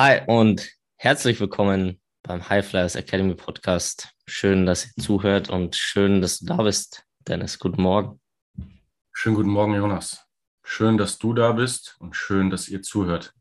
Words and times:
Hi 0.00 0.20
und 0.28 0.70
herzlich 0.94 1.40
willkommen 1.40 2.00
beim 2.22 2.48
High 2.48 2.64
Flyers 2.64 2.94
Academy 2.94 3.34
Podcast. 3.34 4.10
Schön, 4.28 4.64
dass 4.64 4.86
ihr 4.86 5.02
zuhört 5.02 5.50
und 5.50 5.74
schön, 5.74 6.22
dass 6.22 6.38
du 6.38 6.46
da 6.46 6.62
bist, 6.62 7.04
Dennis. 7.26 7.58
Guten 7.58 7.82
Morgen. 7.82 8.20
Schönen 9.12 9.34
guten 9.34 9.50
Morgen, 9.50 9.74
Jonas. 9.74 10.24
Schön, 10.62 10.98
dass 10.98 11.18
du 11.18 11.34
da 11.34 11.50
bist 11.50 11.96
und 11.98 12.14
schön, 12.14 12.48
dass 12.48 12.68
ihr 12.68 12.80
zuhört. 12.80 13.34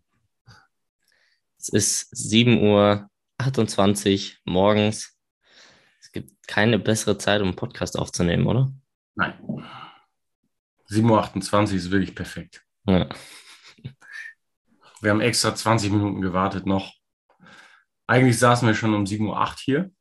Es 1.59 1.69
ist 1.69 2.11
7.28 2.15 4.31
Uhr 4.31 4.37
morgens. 4.45 5.15
Es 6.01 6.11
gibt 6.11 6.31
keine 6.47 6.79
bessere 6.79 7.19
Zeit, 7.19 7.41
um 7.41 7.49
einen 7.49 7.55
Podcast 7.55 7.99
aufzunehmen, 7.99 8.47
oder? 8.47 8.73
Nein. 9.13 9.35
7.28 10.89 11.53
Uhr 11.53 11.73
ist 11.75 11.91
wirklich 11.91 12.15
perfekt. 12.15 12.65
Ja. 12.87 13.07
Wir 15.01 15.11
haben 15.11 15.21
extra 15.21 15.53
20 15.55 15.91
Minuten 15.91 16.21
gewartet 16.21 16.65
noch. 16.65 16.93
Eigentlich 18.07 18.39
saßen 18.39 18.67
wir 18.67 18.75
schon 18.75 18.93
um 18.93 19.03
7.08 19.03 19.27
Uhr 19.27 19.55
hier. 19.57 19.91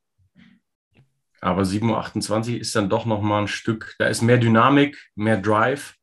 Aber 1.41 1.63
7.28 1.63 2.53
Uhr 2.53 2.61
ist 2.61 2.75
dann 2.75 2.89
doch 2.89 3.05
noch 3.05 3.21
mal 3.21 3.41
ein 3.41 3.47
Stück, 3.47 3.95
da 3.99 4.07
ist 4.07 4.21
mehr 4.21 4.37
Dynamik, 4.37 4.97
mehr 5.15 5.37
Drive, 5.37 5.95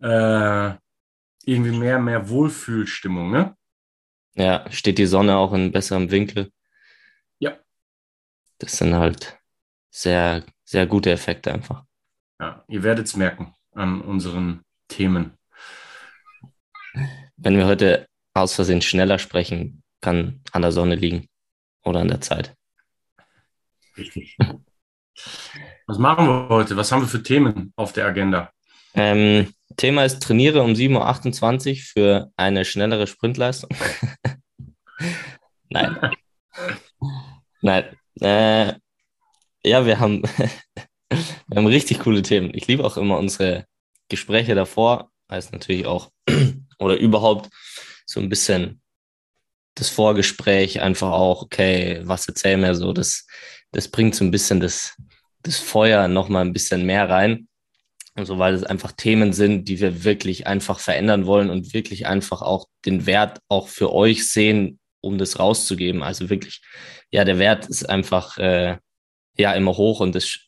äh, 0.00 0.74
irgendwie 1.46 1.78
mehr, 1.78 1.98
mehr 1.98 2.28
Wohlfühlstimmung, 2.28 3.30
ne? 3.30 3.56
Ja, 4.34 4.70
steht 4.70 4.98
die 4.98 5.06
Sonne 5.06 5.36
auch 5.36 5.52
in 5.52 5.72
besserem 5.72 6.10
Winkel. 6.10 6.52
Ja. 7.38 7.56
Das 8.58 8.76
sind 8.76 8.94
halt 8.94 9.38
sehr, 9.90 10.44
sehr 10.64 10.86
gute 10.86 11.10
Effekte 11.10 11.52
einfach. 11.52 11.84
Ja, 12.40 12.64
ihr 12.68 12.82
werdet 12.82 13.06
es 13.06 13.16
merken 13.16 13.54
an 13.72 14.00
unseren 14.00 14.64
Themen. 14.88 15.38
Wenn 17.44 17.58
wir 17.58 17.66
heute 17.66 18.08
aus 18.32 18.54
Versehen 18.54 18.80
schneller 18.80 19.18
sprechen, 19.18 19.82
kann 20.00 20.40
an 20.52 20.62
der 20.62 20.72
Sonne 20.72 20.94
liegen 20.94 21.28
oder 21.84 22.00
an 22.00 22.08
der 22.08 22.22
Zeit. 22.22 22.56
Richtig. 23.98 24.38
Was 25.86 25.98
machen 25.98 26.26
wir 26.26 26.48
heute? 26.48 26.74
Was 26.78 26.90
haben 26.90 27.02
wir 27.02 27.08
für 27.08 27.22
Themen 27.22 27.74
auf 27.76 27.92
der 27.92 28.06
Agenda? 28.06 28.50
Ähm, 28.94 29.52
Thema 29.76 30.06
ist 30.06 30.22
trainiere 30.22 30.62
um 30.62 30.72
7.28 30.72 31.70
Uhr 31.70 31.76
für 31.82 32.32
eine 32.36 32.64
schnellere 32.64 33.06
Sprintleistung. 33.06 33.68
Nein. 35.68 35.98
Nein. 37.60 37.84
Äh, 38.22 38.72
ja, 39.68 39.84
wir 39.84 40.00
haben, 40.00 40.22
wir 41.10 41.56
haben 41.56 41.66
richtig 41.66 41.98
coole 41.98 42.22
Themen. 42.22 42.52
Ich 42.54 42.66
liebe 42.68 42.84
auch 42.86 42.96
immer 42.96 43.18
unsere 43.18 43.66
Gespräche 44.08 44.54
davor, 44.54 45.10
heißt 45.30 45.52
natürlich 45.52 45.84
auch 45.84 46.10
oder 46.78 46.96
überhaupt 46.96 47.50
so 48.06 48.20
ein 48.20 48.28
bisschen 48.28 48.80
das 49.74 49.88
Vorgespräch 49.88 50.80
einfach 50.80 51.10
auch, 51.10 51.42
okay, 51.42 52.00
was 52.04 52.28
erzähl 52.28 52.56
mir 52.56 52.74
so, 52.74 52.92
das, 52.92 53.26
das 53.72 53.88
bringt 53.88 54.14
so 54.14 54.24
ein 54.24 54.30
bisschen 54.30 54.60
das, 54.60 54.96
das 55.42 55.58
Feuer 55.58 56.08
noch 56.08 56.28
mal 56.28 56.42
ein 56.42 56.52
bisschen 56.52 56.86
mehr 56.86 57.08
rein. 57.08 57.48
Also 58.14 58.38
weil 58.38 58.54
es 58.54 58.62
einfach 58.62 58.92
Themen 58.92 59.32
sind, 59.32 59.68
die 59.68 59.80
wir 59.80 60.04
wirklich 60.04 60.46
einfach 60.46 60.78
verändern 60.78 61.26
wollen 61.26 61.50
und 61.50 61.74
wirklich 61.74 62.06
einfach 62.06 62.42
auch 62.42 62.68
den 62.84 63.06
Wert 63.06 63.40
auch 63.48 63.66
für 63.66 63.92
euch 63.92 64.28
sehen, 64.28 64.78
um 65.00 65.18
das 65.18 65.40
rauszugeben. 65.40 66.04
Also 66.04 66.30
wirklich, 66.30 66.62
ja, 67.10 67.24
der 67.24 67.40
Wert 67.40 67.66
ist 67.66 67.88
einfach 67.88 68.38
äh, 68.38 68.78
ja 69.36 69.52
immer 69.54 69.76
hoch 69.76 69.98
und 69.98 70.14
das, 70.14 70.38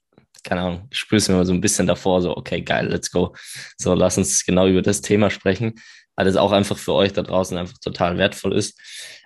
keine 0.44 0.60
Ahnung, 0.60 0.88
spüre 0.92 1.18
es 1.18 1.28
mir 1.28 1.44
so 1.44 1.52
ein 1.52 1.60
bisschen 1.60 1.88
davor, 1.88 2.22
so, 2.22 2.36
okay, 2.36 2.62
geil, 2.62 2.86
let's 2.86 3.10
go. 3.10 3.34
So, 3.76 3.94
lass 3.94 4.16
uns 4.16 4.44
genau 4.44 4.68
über 4.68 4.82
das 4.82 5.02
Thema 5.02 5.28
sprechen 5.28 5.74
weil 6.16 6.26
es 6.26 6.36
auch 6.36 6.52
einfach 6.52 6.78
für 6.78 6.94
euch 6.94 7.12
da 7.12 7.22
draußen 7.22 7.56
einfach 7.56 7.78
total 7.78 8.18
wertvoll 8.18 8.54
ist. 8.54 8.80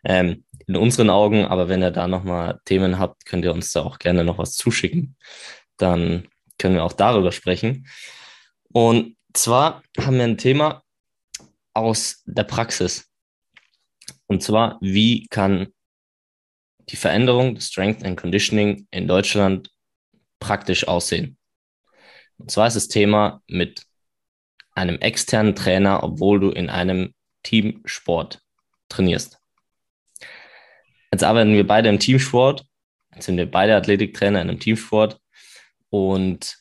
Ähm, 0.04 0.44
in 0.66 0.76
unseren 0.76 1.10
Augen, 1.10 1.44
aber 1.46 1.68
wenn 1.68 1.82
ihr 1.82 1.90
da 1.90 2.06
nochmal 2.06 2.60
Themen 2.64 2.98
habt, 2.98 3.24
könnt 3.26 3.44
ihr 3.44 3.52
uns 3.52 3.72
da 3.72 3.82
auch 3.82 3.98
gerne 3.98 4.24
noch 4.24 4.38
was 4.38 4.52
zuschicken. 4.52 5.16
Dann 5.76 6.28
können 6.58 6.74
wir 6.74 6.84
auch 6.84 6.92
darüber 6.92 7.32
sprechen. 7.32 7.86
Und 8.72 9.16
zwar 9.32 9.82
haben 9.98 10.16
wir 10.16 10.24
ein 10.24 10.38
Thema 10.38 10.82
aus 11.74 12.22
der 12.26 12.44
Praxis. 12.44 13.08
Und 14.26 14.42
zwar, 14.42 14.78
wie 14.80 15.26
kann 15.28 15.68
die 16.88 16.96
Veränderung 16.96 17.54
des 17.54 17.68
Strength 17.68 18.04
and 18.04 18.20
Conditioning 18.20 18.86
in 18.90 19.08
Deutschland 19.08 19.70
praktisch 20.38 20.86
aussehen? 20.86 21.36
Und 22.38 22.50
zwar 22.50 22.68
ist 22.68 22.74
das 22.74 22.88
Thema 22.88 23.42
mit 23.46 23.82
einem 24.80 24.98
externen 24.98 25.54
Trainer, 25.54 26.02
obwohl 26.02 26.40
du 26.40 26.50
in 26.50 26.70
einem 26.70 27.14
Teamsport 27.42 28.40
trainierst. 28.88 29.38
Jetzt 31.12 31.24
arbeiten 31.24 31.52
wir 31.52 31.66
beide 31.66 31.88
im 31.88 31.98
Teamsport, 31.98 32.64
jetzt 33.14 33.26
sind 33.26 33.36
wir 33.36 33.50
beide 33.50 33.76
Athletiktrainer 33.76 34.40
in 34.40 34.48
einem 34.48 34.60
Teamsport 34.60 35.20
und 35.90 36.56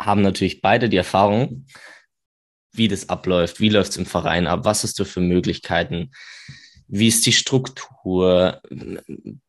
haben 0.00 0.22
natürlich 0.22 0.60
beide 0.60 0.88
die 0.88 0.96
Erfahrung, 0.96 1.66
wie 2.72 2.88
das 2.88 3.08
abläuft, 3.08 3.60
wie 3.60 3.68
läuft 3.68 3.90
es 3.92 3.96
im 3.96 4.06
Verein 4.06 4.46
ab, 4.46 4.64
was 4.64 4.82
hast 4.82 4.98
du 4.98 5.04
für 5.04 5.20
Möglichkeiten, 5.20 6.10
wie 6.88 7.08
ist 7.08 7.24
die 7.24 7.32
Struktur, 7.32 8.60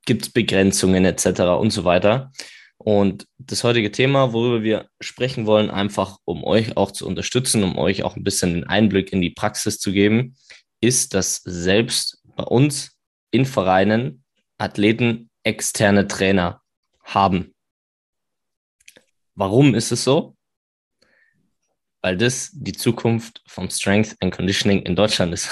gibt 0.05 0.23
es 0.23 0.29
Begrenzungen 0.29 1.05
etc. 1.05 1.41
und 1.59 1.71
so 1.71 1.83
weiter. 1.83 2.31
Und 2.83 3.27
das 3.37 3.63
heutige 3.63 3.91
Thema, 3.91 4.33
worüber 4.33 4.61
wir 4.61 4.89
sprechen 4.99 5.45
wollen, 5.45 5.69
einfach 5.69 6.17
um 6.25 6.43
euch 6.43 6.75
auch 6.75 6.91
zu 6.91 7.07
unterstützen, 7.07 7.63
um 7.63 7.77
euch 7.77 8.03
auch 8.03 8.17
ein 8.17 8.25
bisschen 8.25 8.53
den 8.53 8.65
Einblick 8.65 9.13
in 9.13 9.21
die 9.21 9.29
Praxis 9.29 9.79
zu 9.79 9.93
geben, 9.93 10.35
ist, 10.81 11.13
dass 11.13 11.37
selbst 11.45 12.21
bei 12.35 12.43
uns 12.43 12.97
in 13.31 13.45
Vereinen 13.45 14.25
Athleten 14.57 15.29
externe 15.43 16.07
Trainer 16.07 16.61
haben. 17.05 17.55
Warum 19.33 19.75
ist 19.75 19.93
es 19.93 20.03
so? 20.03 20.35
Weil 22.01 22.17
das 22.17 22.51
die 22.53 22.73
Zukunft 22.73 23.41
vom 23.47 23.69
Strength 23.69 24.17
and 24.19 24.35
Conditioning 24.35 24.81
in 24.81 24.97
Deutschland 24.97 25.33
ist. 25.33 25.49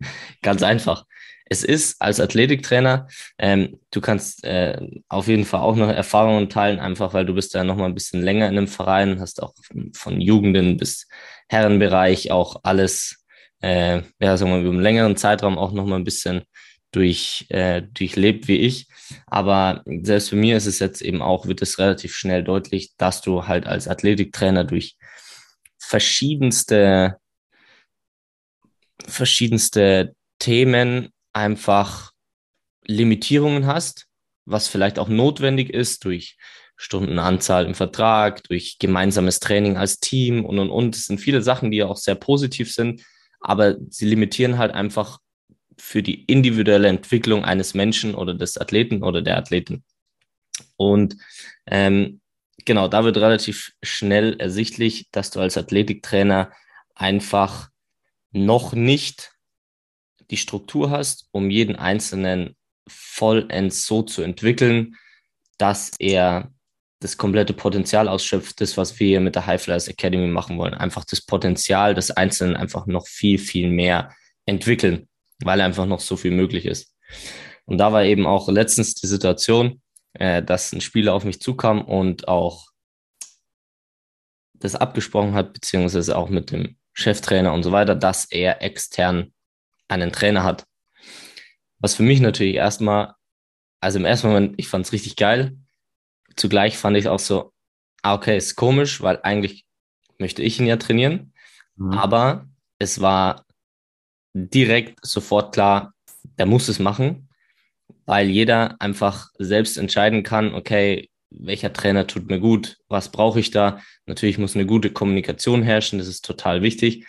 Ganz 0.42 0.64
einfach 0.64 1.06
es 1.52 1.64
ist 1.64 2.00
als 2.00 2.18
Athletiktrainer, 2.18 3.06
ähm, 3.38 3.78
du 3.90 4.00
kannst 4.00 4.42
äh, 4.44 4.80
auf 5.08 5.28
jeden 5.28 5.44
Fall 5.44 5.60
auch 5.60 5.76
noch 5.76 5.88
Erfahrungen 5.88 6.48
teilen, 6.48 6.80
einfach 6.80 7.12
weil 7.14 7.26
du 7.26 7.34
bist 7.34 7.54
ja 7.54 7.62
noch 7.62 7.76
mal 7.76 7.86
ein 7.86 7.94
bisschen 7.94 8.22
länger 8.22 8.48
in 8.48 8.56
einem 8.56 8.68
Verein, 8.68 9.20
hast 9.20 9.42
auch 9.42 9.54
von, 9.94 10.20
Jugenden 10.20 10.78
bis 10.78 11.06
Herrenbereich 11.48 12.30
auch 12.30 12.60
alles, 12.62 13.24
äh, 13.60 14.02
ja, 14.18 14.36
sagen 14.36 14.50
wir 14.50 14.56
mal, 14.56 14.62
über 14.62 14.70
einen 14.70 14.80
längeren 14.80 15.16
Zeitraum 15.16 15.58
auch 15.58 15.72
noch 15.72 15.84
mal 15.84 15.96
ein 15.96 16.04
bisschen 16.04 16.42
durch, 16.90 17.46
äh, 17.50 17.82
durchlebt 17.82 18.48
wie 18.48 18.58
ich. 18.58 18.88
Aber 19.26 19.82
selbst 19.84 20.30
für 20.30 20.36
mir 20.36 20.56
ist 20.56 20.66
es 20.66 20.78
jetzt 20.78 21.02
eben 21.02 21.20
auch, 21.20 21.46
wird 21.46 21.60
es 21.60 21.78
relativ 21.78 22.14
schnell 22.14 22.42
deutlich, 22.42 22.96
dass 22.96 23.20
du 23.20 23.46
halt 23.46 23.66
als 23.66 23.88
Athletiktrainer 23.88 24.64
durch 24.64 24.96
verschiedenste 25.78 27.18
verschiedenste 29.06 30.14
Themen 30.38 31.11
einfach 31.32 32.12
Limitierungen 32.84 33.66
hast, 33.66 34.06
was 34.44 34.68
vielleicht 34.68 34.98
auch 34.98 35.08
notwendig 35.08 35.70
ist 35.70 36.04
durch 36.04 36.36
Stundenanzahl 36.76 37.64
im 37.66 37.74
Vertrag, 37.74 38.42
durch 38.44 38.78
gemeinsames 38.78 39.38
Training 39.40 39.76
als 39.76 40.00
Team 40.00 40.44
und 40.44 40.58
und 40.58 40.70
und. 40.70 40.96
Es 40.96 41.06
sind 41.06 41.20
viele 41.20 41.42
Sachen, 41.42 41.70
die 41.70 41.78
ja 41.78 41.86
auch 41.86 41.96
sehr 41.96 42.16
positiv 42.16 42.72
sind, 42.72 43.02
aber 43.40 43.76
sie 43.88 44.06
limitieren 44.06 44.58
halt 44.58 44.72
einfach 44.72 45.18
für 45.78 46.02
die 46.02 46.24
individuelle 46.24 46.88
Entwicklung 46.88 47.44
eines 47.44 47.74
Menschen 47.74 48.14
oder 48.14 48.34
des 48.34 48.58
Athleten 48.58 49.02
oder 49.02 49.22
der 49.22 49.36
Athletin. 49.36 49.84
Und 50.76 51.16
ähm, 51.66 52.20
genau, 52.64 52.88
da 52.88 53.04
wird 53.04 53.16
relativ 53.16 53.72
schnell 53.82 54.36
ersichtlich, 54.38 55.08
dass 55.12 55.30
du 55.30 55.40
als 55.40 55.56
Athletiktrainer 55.56 56.52
einfach 56.94 57.68
noch 58.32 58.72
nicht 58.72 59.31
die 60.32 60.36
Struktur 60.38 60.90
hast, 60.90 61.28
um 61.30 61.50
jeden 61.50 61.76
Einzelnen 61.76 62.56
vollends 62.88 63.86
so 63.86 64.02
zu 64.02 64.22
entwickeln, 64.22 64.96
dass 65.58 65.92
er 65.98 66.50
das 67.00 67.16
komplette 67.16 67.52
Potenzial 67.52 68.08
ausschöpft, 68.08 68.60
das, 68.60 68.76
was 68.76 68.98
wir 68.98 69.20
mit 69.20 69.34
der 69.34 69.46
High 69.46 69.62
Flyers 69.62 69.88
Academy 69.88 70.28
machen 70.28 70.56
wollen. 70.56 70.74
Einfach 70.74 71.04
das 71.04 71.20
Potenzial 71.20 71.94
des 71.94 72.10
Einzelnen 72.10 72.56
einfach 72.56 72.86
noch 72.86 73.06
viel, 73.06 73.38
viel 73.38 73.68
mehr 73.68 74.14
entwickeln, 74.46 75.08
weil 75.44 75.60
einfach 75.60 75.86
noch 75.86 76.00
so 76.00 76.16
viel 76.16 76.30
möglich 76.30 76.64
ist. 76.64 76.94
Und 77.66 77.78
da 77.78 77.92
war 77.92 78.04
eben 78.04 78.26
auch 78.26 78.48
letztens 78.48 78.94
die 78.94 79.06
Situation, 79.06 79.82
äh, 80.14 80.42
dass 80.42 80.72
ein 80.72 80.80
Spieler 80.80 81.14
auf 81.14 81.24
mich 81.24 81.40
zukam 81.40 81.82
und 81.82 82.26
auch 82.26 82.66
das 84.54 84.76
abgesprochen 84.76 85.34
hat, 85.34 85.52
beziehungsweise 85.52 86.16
auch 86.16 86.28
mit 86.28 86.50
dem 86.52 86.76
Cheftrainer 86.94 87.52
und 87.52 87.64
so 87.64 87.72
weiter, 87.72 87.94
dass 87.94 88.30
er 88.30 88.62
extern 88.62 89.32
einen 89.92 90.12
Trainer 90.12 90.42
hat. 90.44 90.64
Was 91.78 91.94
für 91.94 92.02
mich 92.02 92.20
natürlich 92.20 92.54
erstmal, 92.54 93.14
also 93.80 93.98
im 93.98 94.04
ersten 94.04 94.28
Moment, 94.28 94.54
ich 94.56 94.68
fand 94.68 94.86
es 94.86 94.92
richtig 94.92 95.16
geil. 95.16 95.56
Zugleich 96.36 96.78
fand 96.78 96.96
ich 96.96 97.08
auch 97.08 97.18
so, 97.18 97.52
ah, 98.02 98.14
okay, 98.14 98.36
ist 98.36 98.56
komisch, 98.56 99.00
weil 99.02 99.20
eigentlich 99.22 99.64
möchte 100.18 100.42
ich 100.42 100.58
ihn 100.60 100.66
ja 100.66 100.76
trainieren. 100.76 101.32
Mhm. 101.76 101.92
Aber 101.92 102.48
es 102.78 103.00
war 103.00 103.44
direkt 104.34 105.04
sofort 105.04 105.54
klar, 105.54 105.94
der 106.38 106.46
muss 106.46 106.68
es 106.68 106.78
machen, 106.78 107.28
weil 108.06 108.28
jeder 108.28 108.80
einfach 108.80 109.30
selbst 109.38 109.76
entscheiden 109.76 110.22
kann, 110.22 110.54
okay, 110.54 111.10
welcher 111.30 111.72
Trainer 111.72 112.06
tut 112.06 112.28
mir 112.28 112.40
gut, 112.40 112.78
was 112.88 113.10
brauche 113.10 113.40
ich 113.40 113.50
da. 113.50 113.80
Natürlich 114.06 114.38
muss 114.38 114.54
eine 114.54 114.66
gute 114.66 114.90
Kommunikation 114.90 115.62
herrschen, 115.62 115.98
das 115.98 116.08
ist 116.08 116.24
total 116.24 116.62
wichtig. 116.62 117.06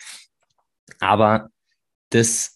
Aber 1.00 1.50
das 2.10 2.53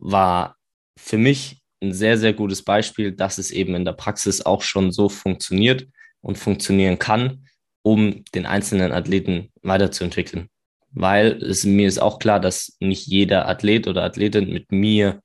war 0.00 0.56
für 0.98 1.18
mich 1.18 1.62
ein 1.82 1.92
sehr, 1.92 2.18
sehr 2.18 2.32
gutes 2.32 2.62
Beispiel, 2.62 3.12
dass 3.12 3.38
es 3.38 3.50
eben 3.50 3.74
in 3.74 3.84
der 3.84 3.92
Praxis 3.92 4.44
auch 4.44 4.62
schon 4.62 4.92
so 4.92 5.08
funktioniert 5.08 5.86
und 6.20 6.38
funktionieren 6.38 6.98
kann, 6.98 7.46
um 7.82 8.24
den 8.34 8.46
einzelnen 8.46 8.92
Athleten 8.92 9.52
weiterzuentwickeln. 9.62 10.48
Weil 10.90 11.42
es, 11.42 11.64
mir 11.64 11.88
ist 11.88 12.00
auch 12.00 12.18
klar, 12.18 12.40
dass 12.40 12.76
nicht 12.80 13.06
jeder 13.06 13.48
Athlet 13.48 13.88
oder 13.88 14.04
Athletin 14.04 14.52
mit 14.52 14.72
mir 14.72 15.20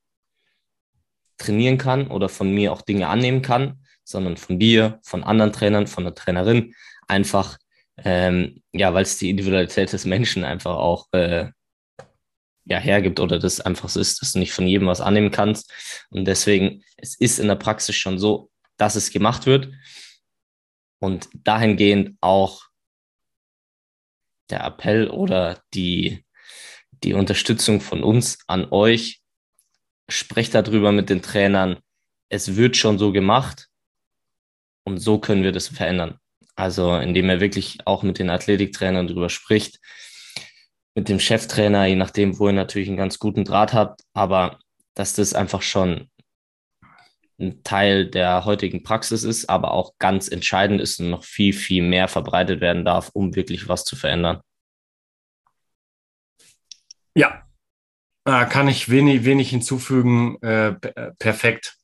trainieren 1.38 1.78
kann 1.78 2.08
oder 2.08 2.28
von 2.28 2.54
mir 2.54 2.74
auch 2.74 2.82
Dinge 2.82 3.08
annehmen 3.08 3.42
kann, 3.42 3.80
sondern 4.04 4.36
von 4.38 4.60
dir, 4.60 5.00
von 5.04 5.24
anderen 5.24 5.54
Trainern, 5.54 5.88
von 5.88 6.04
der 6.04 6.16
Trainerin, 6.16 6.74
einfach, 7.08 7.58
ähm, 8.04 8.62
ja, 8.74 8.94
weil 8.94 9.04
es 9.04 9.18
die 9.18 9.30
Individualität 9.30 9.94
des 9.94 10.06
Menschen 10.06 10.44
einfach 10.44 10.76
auch 10.76 11.08
äh, 11.12 11.50
ja, 12.70 12.78
hergibt 12.78 13.20
oder 13.20 13.40
das 13.40 13.60
einfach 13.60 13.90
so 13.90 14.00
ist, 14.00 14.22
dass 14.22 14.34
du 14.34 14.40
nicht 14.40 14.54
von 14.54 14.68
jedem 14.68 14.88
was 14.88 15.02
annehmen 15.02 15.32
kannst. 15.32 15.74
Und 16.12 16.26
deswegen, 16.26 16.84
es 16.98 17.16
ist 17.16 17.40
in 17.40 17.48
der 17.48 17.56
Praxis 17.56 17.96
schon 17.96 18.20
so, 18.20 18.52
dass 18.78 18.96
es 18.96 19.12
gemacht 19.12 19.48
wird. 19.48 19.74
Und 21.00 21.30
dahingehend 21.34 22.18
auch 22.22 22.70
der 24.50 24.64
Appell 24.64 25.10
oder 25.10 25.62
die, 25.74 26.26
die 27.04 27.14
Unterstützung 27.14 27.82
von 27.82 28.04
uns 28.04 28.38
an 28.48 28.68
euch. 28.72 29.22
Sprecht 30.08 30.54
darüber 30.54 30.92
mit 30.92 31.10
den 31.10 31.22
Trainern. 31.22 31.80
Es 32.30 32.56
wird 32.56 32.78
schon 32.78 33.00
so 33.00 33.12
gemacht 33.12 33.68
und 34.84 35.00
so 35.00 35.20
können 35.20 35.44
wir 35.44 35.52
das 35.52 35.68
verändern. 35.68 36.20
Also 36.56 36.98
indem 36.98 37.30
er 37.30 37.40
wirklich 37.40 37.80
auch 37.86 38.04
mit 38.04 38.20
den 38.20 38.30
Athletiktrainern 38.30 39.08
darüber 39.08 39.30
spricht, 39.30 39.80
mit 41.00 41.08
dem 41.08 41.22
Cheftrainer, 41.22 41.86
je 41.86 41.96
nachdem, 41.96 42.40
wo 42.40 42.48
ihr 42.48 42.54
natürlich 42.54 42.90
einen 42.90 42.98
ganz 42.98 43.20
guten 43.20 43.46
Draht 43.46 43.74
habt, 43.74 44.02
aber 44.14 44.60
dass 44.96 45.14
das 45.14 45.34
einfach 45.34 45.62
schon 45.62 46.10
ein 47.40 47.64
Teil 47.64 48.10
der 48.10 48.44
heutigen 48.44 48.84
Praxis 48.84 49.24
ist, 49.24 49.50
aber 49.50 49.72
auch 49.72 49.94
ganz 49.98 50.28
entscheidend 50.28 50.82
ist 50.82 51.00
und 51.00 51.10
noch 51.10 51.24
viel, 51.24 51.54
viel 51.54 51.84
mehr 51.84 52.10
verbreitet 52.10 52.60
werden 52.60 52.84
darf, 52.84 53.12
um 53.14 53.34
wirklich 53.34 53.70
was 53.70 53.86
zu 53.86 53.96
verändern. 53.96 54.42
Ja, 57.16 57.46
kann 58.26 58.68
ich 58.68 58.90
wenig, 58.90 59.24
wenig 59.24 59.52
hinzufügen. 59.52 60.38
Äh, 60.42 60.72
äh, 60.72 61.14
perfekt. 61.18 61.78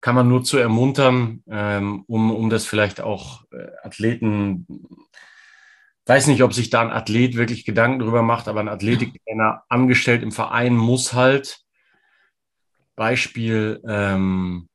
Kann 0.00 0.14
man 0.14 0.28
nur 0.28 0.44
zu 0.44 0.56
ermuntern, 0.56 1.42
ähm, 1.50 2.04
um, 2.06 2.30
um 2.30 2.48
das 2.48 2.64
vielleicht 2.64 3.00
auch 3.00 3.42
äh, 3.50 3.72
Athleten 3.82 4.68
weiß 6.06 6.26
nicht, 6.26 6.42
ob 6.42 6.52
sich 6.52 6.70
da 6.70 6.80
ein 6.80 6.90
Athlet 6.90 7.36
wirklich 7.36 7.64
Gedanken 7.64 8.00
drüber 8.00 8.22
macht, 8.22 8.48
aber 8.48 8.60
ein 8.60 8.68
Athletiktrainer 8.68 9.62
angestellt 9.68 10.22
im 10.22 10.32
Verein 10.32 10.76
muss 10.76 11.12
halt 11.12 11.60
Beispiel 12.96 13.80
ähm, 13.86 14.68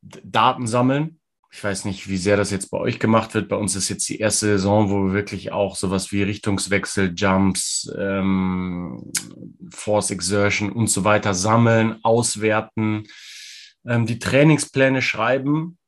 Daten 0.00 0.66
sammeln. 0.66 1.20
Ich 1.54 1.62
weiß 1.62 1.84
nicht, 1.84 2.08
wie 2.08 2.16
sehr 2.16 2.38
das 2.38 2.50
jetzt 2.50 2.70
bei 2.70 2.78
euch 2.78 2.98
gemacht 2.98 3.34
wird. 3.34 3.50
Bei 3.50 3.56
uns 3.56 3.76
ist 3.76 3.90
jetzt 3.90 4.08
die 4.08 4.18
erste 4.18 4.46
Saison, 4.46 4.88
wo 4.88 5.04
wir 5.04 5.12
wirklich 5.12 5.52
auch 5.52 5.76
sowas 5.76 6.10
wie 6.10 6.22
Richtungswechsel, 6.22 7.12
Jumps, 7.14 7.92
ähm, 7.98 9.12
Force 9.70 10.10
Exertion 10.10 10.72
und 10.72 10.88
so 10.88 11.04
weiter 11.04 11.34
sammeln, 11.34 12.02
auswerten, 12.02 13.04
ähm, 13.86 14.06
die 14.06 14.18
Trainingspläne 14.18 15.02
schreiben, 15.02 15.78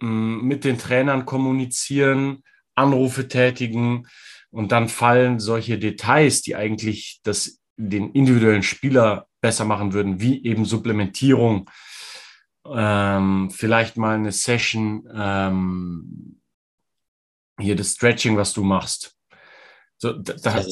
mit 0.00 0.64
den 0.64 0.76
Trainern 0.76 1.24
kommunizieren, 1.24 2.42
Anrufe 2.74 3.28
tätigen 3.28 4.06
und 4.50 4.72
dann 4.72 4.88
fallen 4.88 5.40
solche 5.40 5.78
Details, 5.78 6.42
die 6.42 6.56
eigentlich 6.56 7.20
das, 7.22 7.60
den 7.76 8.12
individuellen 8.12 8.62
Spieler 8.62 9.26
besser 9.40 9.64
machen 9.64 9.92
würden, 9.92 10.20
wie 10.20 10.44
eben 10.44 10.64
Supplementierung, 10.64 11.70
ähm, 12.66 13.50
vielleicht 13.50 13.96
mal 13.96 14.14
eine 14.16 14.32
Session, 14.32 15.08
ähm, 15.14 16.40
hier 17.60 17.76
das 17.76 17.92
Stretching, 17.92 18.36
was 18.36 18.52
du 18.52 18.64
machst. 18.64 19.16
So, 19.98 20.12
da, 20.12 20.34
da, 20.34 20.64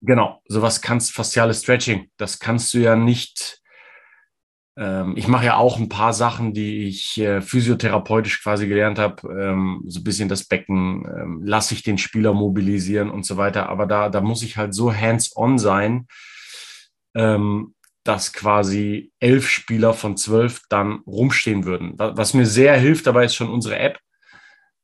genau, 0.00 0.42
sowas 0.46 0.80
kannst, 0.80 1.12
faciales 1.12 1.62
Stretching, 1.62 2.10
das 2.16 2.38
kannst 2.38 2.74
du 2.74 2.78
ja 2.78 2.96
nicht 2.96 3.62
ich 4.76 5.28
mache 5.28 5.46
ja 5.46 5.56
auch 5.56 5.78
ein 5.78 5.88
paar 5.88 6.12
Sachen, 6.12 6.52
die 6.52 6.88
ich 6.88 7.20
äh, 7.20 7.40
physiotherapeutisch 7.40 8.42
quasi 8.42 8.66
gelernt 8.66 8.98
habe. 8.98 9.28
Ähm, 9.32 9.84
so 9.86 10.00
ein 10.00 10.04
bisschen 10.04 10.28
das 10.28 10.44
Becken, 10.44 11.06
ähm, 11.06 11.42
lasse 11.44 11.74
ich 11.74 11.84
den 11.84 11.96
Spieler 11.96 12.32
mobilisieren 12.32 13.10
und 13.10 13.24
so 13.24 13.36
weiter. 13.36 13.68
Aber 13.68 13.86
da, 13.86 14.08
da 14.08 14.20
muss 14.20 14.42
ich 14.42 14.56
halt 14.56 14.74
so 14.74 14.92
hands-on 14.92 15.58
sein, 15.58 16.08
ähm, 17.14 17.74
dass 18.02 18.32
quasi 18.32 19.12
elf 19.20 19.48
Spieler 19.48 19.94
von 19.94 20.16
zwölf 20.16 20.62
dann 20.68 21.00
rumstehen 21.06 21.64
würden. 21.64 21.94
Was 21.96 22.34
mir 22.34 22.46
sehr 22.46 22.76
hilft 22.76 23.06
dabei 23.06 23.26
ist 23.26 23.36
schon 23.36 23.50
unsere 23.50 23.78
App, 23.78 24.00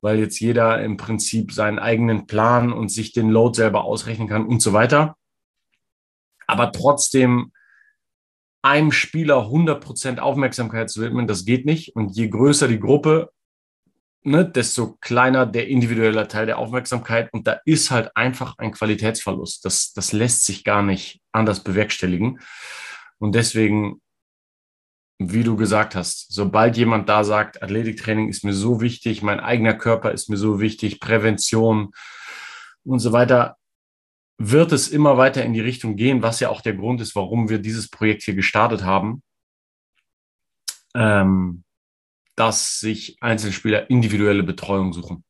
weil 0.00 0.20
jetzt 0.20 0.38
jeder 0.38 0.82
im 0.82 0.96
Prinzip 0.98 1.52
seinen 1.52 1.80
eigenen 1.80 2.26
Plan 2.28 2.72
und 2.72 2.90
sich 2.90 3.12
den 3.12 3.28
Load 3.28 3.56
selber 3.56 3.84
ausrechnen 3.84 4.28
kann 4.28 4.46
und 4.46 4.62
so 4.62 4.72
weiter. 4.72 5.16
Aber 6.46 6.70
trotzdem 6.72 7.52
einem 8.62 8.92
Spieler 8.92 9.46
100% 9.46 10.18
Aufmerksamkeit 10.18 10.90
zu 10.90 11.00
widmen, 11.00 11.26
das 11.26 11.44
geht 11.44 11.64
nicht. 11.64 11.96
Und 11.96 12.16
je 12.16 12.28
größer 12.28 12.68
die 12.68 12.80
Gruppe, 12.80 13.30
ne, 14.22 14.44
desto 14.44 14.96
kleiner 15.00 15.46
der 15.46 15.68
individuelle 15.68 16.28
Teil 16.28 16.46
der 16.46 16.58
Aufmerksamkeit. 16.58 17.32
Und 17.32 17.46
da 17.46 17.60
ist 17.64 17.90
halt 17.90 18.14
einfach 18.16 18.58
ein 18.58 18.72
Qualitätsverlust. 18.72 19.64
Das, 19.64 19.92
das 19.92 20.12
lässt 20.12 20.44
sich 20.44 20.64
gar 20.64 20.82
nicht 20.82 21.20
anders 21.32 21.62
bewerkstelligen. 21.62 22.40
Und 23.18 23.34
deswegen, 23.34 24.00
wie 25.18 25.44
du 25.44 25.56
gesagt 25.56 25.94
hast, 25.94 26.32
sobald 26.32 26.76
jemand 26.76 27.08
da 27.08 27.24
sagt, 27.24 27.62
Athletiktraining 27.62 28.28
ist 28.28 28.44
mir 28.44 28.54
so 28.54 28.80
wichtig, 28.80 29.22
mein 29.22 29.40
eigener 29.40 29.74
Körper 29.74 30.12
ist 30.12 30.28
mir 30.28 30.38
so 30.38 30.60
wichtig, 30.60 31.00
Prävention 31.00 31.90
und 32.84 33.00
so 33.00 33.12
weiter, 33.12 33.56
wird 34.42 34.72
es 34.72 34.88
immer 34.88 35.18
weiter 35.18 35.44
in 35.44 35.52
die 35.52 35.60
Richtung 35.60 35.96
gehen, 35.96 36.22
was 36.22 36.40
ja 36.40 36.48
auch 36.48 36.62
der 36.62 36.72
Grund 36.72 37.02
ist, 37.02 37.14
warum 37.14 37.50
wir 37.50 37.58
dieses 37.58 37.90
Projekt 37.90 38.22
hier 38.22 38.34
gestartet 38.34 38.82
haben, 38.82 39.22
ähm, 40.94 41.62
dass 42.36 42.80
sich 42.80 43.18
Einzelspieler 43.20 43.90
individuelle 43.90 44.42
Betreuung 44.42 44.94
suchen. 44.94 45.24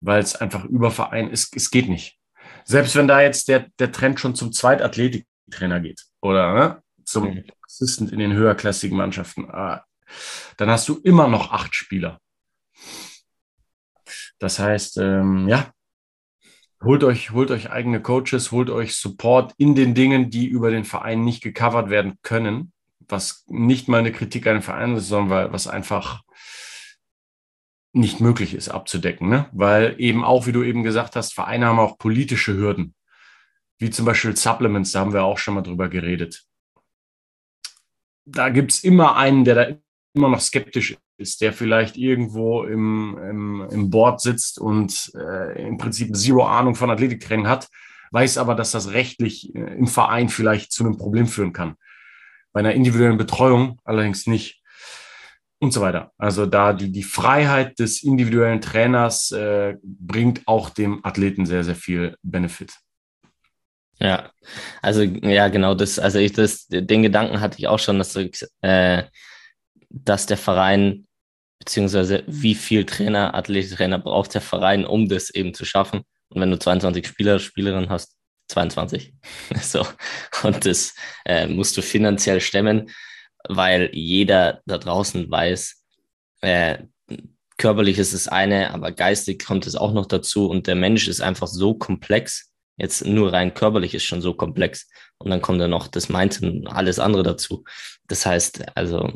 Weil 0.00 0.22
es 0.22 0.36
einfach 0.36 0.64
über 0.66 0.92
Verein 0.92 1.30
ist, 1.30 1.56
es 1.56 1.72
geht 1.72 1.88
nicht. 1.88 2.16
Selbst 2.64 2.94
wenn 2.94 3.08
da 3.08 3.22
jetzt 3.22 3.48
der, 3.48 3.66
der 3.80 3.90
Trend 3.90 4.20
schon 4.20 4.36
zum 4.36 4.52
Zweitathletiktrainer 4.52 5.80
geht 5.80 6.04
oder 6.20 6.54
ne, 6.54 6.82
zum 7.04 7.24
mhm. 7.24 7.44
Assistent 7.66 8.12
in 8.12 8.20
den 8.20 8.32
höherklassigen 8.32 8.96
Mannschaften, 8.96 9.50
ah, 9.50 9.84
dann 10.58 10.70
hast 10.70 10.88
du 10.88 11.00
immer 11.02 11.26
noch 11.26 11.50
acht 11.50 11.74
Spieler. 11.74 12.20
Das 14.38 14.60
heißt, 14.60 14.98
ähm, 14.98 15.48
ja, 15.48 15.72
holt 16.82 17.04
euch, 17.04 17.30
holt 17.30 17.50
euch 17.50 17.70
eigene 17.70 18.00
Coaches, 18.00 18.52
holt 18.52 18.70
euch 18.70 18.96
Support 18.96 19.52
in 19.58 19.74
den 19.74 19.94
Dingen, 19.94 20.30
die 20.30 20.46
über 20.46 20.70
den 20.70 20.84
Verein 20.84 21.24
nicht 21.24 21.42
gecovert 21.42 21.90
werden 21.90 22.18
können, 22.22 22.72
was 23.00 23.44
nicht 23.48 23.88
mal 23.88 23.98
eine 23.98 24.12
Kritik 24.12 24.46
an 24.46 24.56
den 24.56 24.62
Verein 24.62 24.96
ist, 24.96 25.08
sondern 25.08 25.30
weil, 25.30 25.52
was 25.52 25.66
einfach 25.66 26.22
nicht 27.92 28.20
möglich 28.20 28.54
ist 28.54 28.68
abzudecken, 28.68 29.28
ne? 29.28 29.48
weil 29.52 29.96
eben 29.98 30.24
auch, 30.24 30.46
wie 30.46 30.52
du 30.52 30.62
eben 30.62 30.82
gesagt 30.82 31.16
hast, 31.16 31.34
Vereine 31.34 31.66
haben 31.66 31.80
auch 31.80 31.98
politische 31.98 32.56
Hürden, 32.56 32.94
wie 33.78 33.90
zum 33.90 34.04
Beispiel 34.04 34.36
Supplements, 34.36 34.92
da 34.92 35.00
haben 35.00 35.12
wir 35.12 35.24
auch 35.24 35.38
schon 35.38 35.54
mal 35.54 35.62
drüber 35.62 35.88
geredet. 35.88 36.44
Da 38.24 38.48
gibt's 38.48 38.84
immer 38.84 39.16
einen, 39.16 39.44
der 39.44 39.54
da 39.54 39.76
immer 40.14 40.28
noch 40.28 40.40
skeptisch 40.40 40.96
ist, 41.16 41.40
der 41.40 41.52
vielleicht 41.52 41.96
irgendwo 41.96 42.64
im, 42.64 43.18
im, 43.18 43.68
im 43.70 43.90
Board 43.90 44.20
sitzt 44.20 44.58
und 44.58 45.12
äh, 45.14 45.66
im 45.66 45.78
Prinzip 45.78 46.16
zero 46.16 46.44
Ahnung 46.44 46.74
von 46.74 46.90
Athletiktraining 46.90 47.46
hat, 47.46 47.68
weiß 48.10 48.38
aber, 48.38 48.54
dass 48.54 48.72
das 48.72 48.92
rechtlich 48.92 49.54
äh, 49.54 49.58
im 49.58 49.86
Verein 49.86 50.28
vielleicht 50.28 50.72
zu 50.72 50.84
einem 50.84 50.96
Problem 50.96 51.26
führen 51.26 51.52
kann. 51.52 51.76
Bei 52.52 52.60
einer 52.60 52.74
individuellen 52.74 53.18
Betreuung 53.18 53.78
allerdings 53.84 54.26
nicht. 54.26 54.60
Und 55.62 55.74
so 55.74 55.82
weiter. 55.82 56.10
Also 56.16 56.46
da 56.46 56.72
die, 56.72 56.90
die 56.90 57.02
Freiheit 57.02 57.78
des 57.78 58.02
individuellen 58.02 58.62
Trainers 58.62 59.30
äh, 59.30 59.76
bringt 59.82 60.48
auch 60.48 60.70
dem 60.70 61.04
Athleten 61.04 61.44
sehr, 61.44 61.64
sehr 61.64 61.74
viel 61.74 62.16
Benefit. 62.22 62.72
Ja, 63.98 64.30
also 64.80 65.02
ja, 65.02 65.48
genau 65.48 65.74
das, 65.74 65.98
also 65.98 66.18
ich 66.18 66.32
das, 66.32 66.66
den 66.68 67.02
Gedanken 67.02 67.42
hatte 67.42 67.58
ich 67.58 67.68
auch 67.68 67.78
schon, 67.78 67.98
dass 67.98 68.14
du, 68.14 68.30
äh, 68.62 69.02
dass 69.90 70.26
der 70.26 70.38
Verein, 70.38 71.06
beziehungsweise 71.58 72.22
wie 72.26 72.54
viel 72.54 72.86
Trainer, 72.86 73.34
Athletiktrainer 73.34 73.98
braucht 73.98 74.34
der 74.34 74.40
Verein, 74.40 74.86
um 74.86 75.08
das 75.08 75.30
eben 75.30 75.52
zu 75.52 75.64
schaffen. 75.64 76.02
Und 76.28 76.40
wenn 76.40 76.50
du 76.50 76.58
22 76.58 77.06
Spieler, 77.06 77.38
Spielerinnen 77.38 77.90
hast, 77.90 78.16
22. 78.48 79.12
so. 79.60 79.86
Und 80.42 80.64
das 80.64 80.94
äh, 81.24 81.46
musst 81.46 81.76
du 81.76 81.82
finanziell 81.82 82.40
stemmen, 82.40 82.90
weil 83.48 83.90
jeder 83.92 84.62
da 84.66 84.78
draußen 84.78 85.30
weiß, 85.30 85.84
äh, 86.42 86.78
körperlich 87.56 87.98
ist 87.98 88.12
es 88.12 88.28
eine, 88.28 88.72
aber 88.72 88.92
geistig 88.92 89.44
kommt 89.44 89.66
es 89.66 89.76
auch 89.76 89.92
noch 89.92 90.06
dazu 90.06 90.48
und 90.48 90.66
der 90.66 90.76
Mensch 90.76 91.08
ist 91.08 91.20
einfach 91.20 91.46
so 91.46 91.74
komplex. 91.74 92.52
Jetzt 92.76 93.04
nur 93.04 93.32
rein 93.32 93.52
körperlich 93.52 93.94
ist 93.94 94.04
schon 94.04 94.22
so 94.22 94.32
komplex 94.32 94.88
und 95.18 95.30
dann 95.30 95.42
kommt 95.42 95.60
dann 95.60 95.70
noch 95.70 95.86
das 95.86 96.08
Mindset 96.08 96.44
und 96.44 96.66
alles 96.68 96.98
andere 96.98 97.22
dazu. 97.22 97.64
Das 98.08 98.24
heißt, 98.24 98.76
also, 98.76 99.12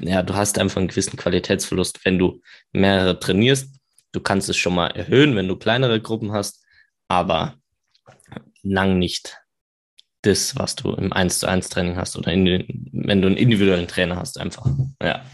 ja, 0.00 0.22
du 0.22 0.34
hast 0.34 0.58
einfach 0.58 0.78
einen 0.78 0.88
gewissen 0.88 1.16
Qualitätsverlust, 1.16 2.04
wenn 2.04 2.18
du 2.18 2.40
mehrere 2.72 3.18
trainierst. 3.18 3.74
Du 4.12 4.20
kannst 4.20 4.48
es 4.48 4.56
schon 4.56 4.74
mal 4.74 4.88
erhöhen, 4.88 5.36
wenn 5.36 5.48
du 5.48 5.56
kleinere 5.56 6.00
Gruppen 6.00 6.32
hast, 6.32 6.64
aber 7.08 7.56
lang 8.62 8.98
nicht 8.98 9.38
das, 10.22 10.56
was 10.56 10.76
du 10.76 10.92
im 10.92 11.12
1 11.12 11.40
zu 11.40 11.48
1 11.48 11.68
Training 11.68 11.96
hast 11.96 12.16
oder 12.16 12.32
in, 12.32 12.90
wenn 12.92 13.20
du 13.20 13.28
einen 13.28 13.36
individuellen 13.36 13.88
Trainer 13.88 14.16
hast, 14.16 14.38
einfach. 14.38 14.66
Ja. 15.02 15.24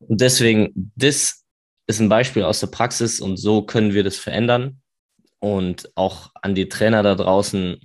Und 0.00 0.20
deswegen, 0.20 0.92
das 0.96 1.44
ist 1.86 2.00
ein 2.00 2.10
Beispiel 2.10 2.44
aus 2.44 2.60
der 2.60 2.66
Praxis 2.68 3.20
und 3.20 3.38
so 3.38 3.62
können 3.62 3.94
wir 3.94 4.04
das 4.04 4.18
verändern. 4.18 4.80
Und 5.40 5.90
auch 5.94 6.30
an 6.42 6.54
die 6.54 6.68
Trainer 6.68 7.02
da 7.02 7.14
draußen, 7.14 7.80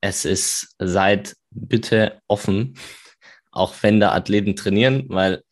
es 0.00 0.24
ist, 0.24 0.74
seid 0.78 1.36
bitte 1.50 2.20
offen, 2.26 2.74
auch 3.58 3.74
wenn 3.82 4.00
da 4.00 4.12
Athleten 4.12 4.56
trainieren, 4.56 5.04
weil 5.08 5.42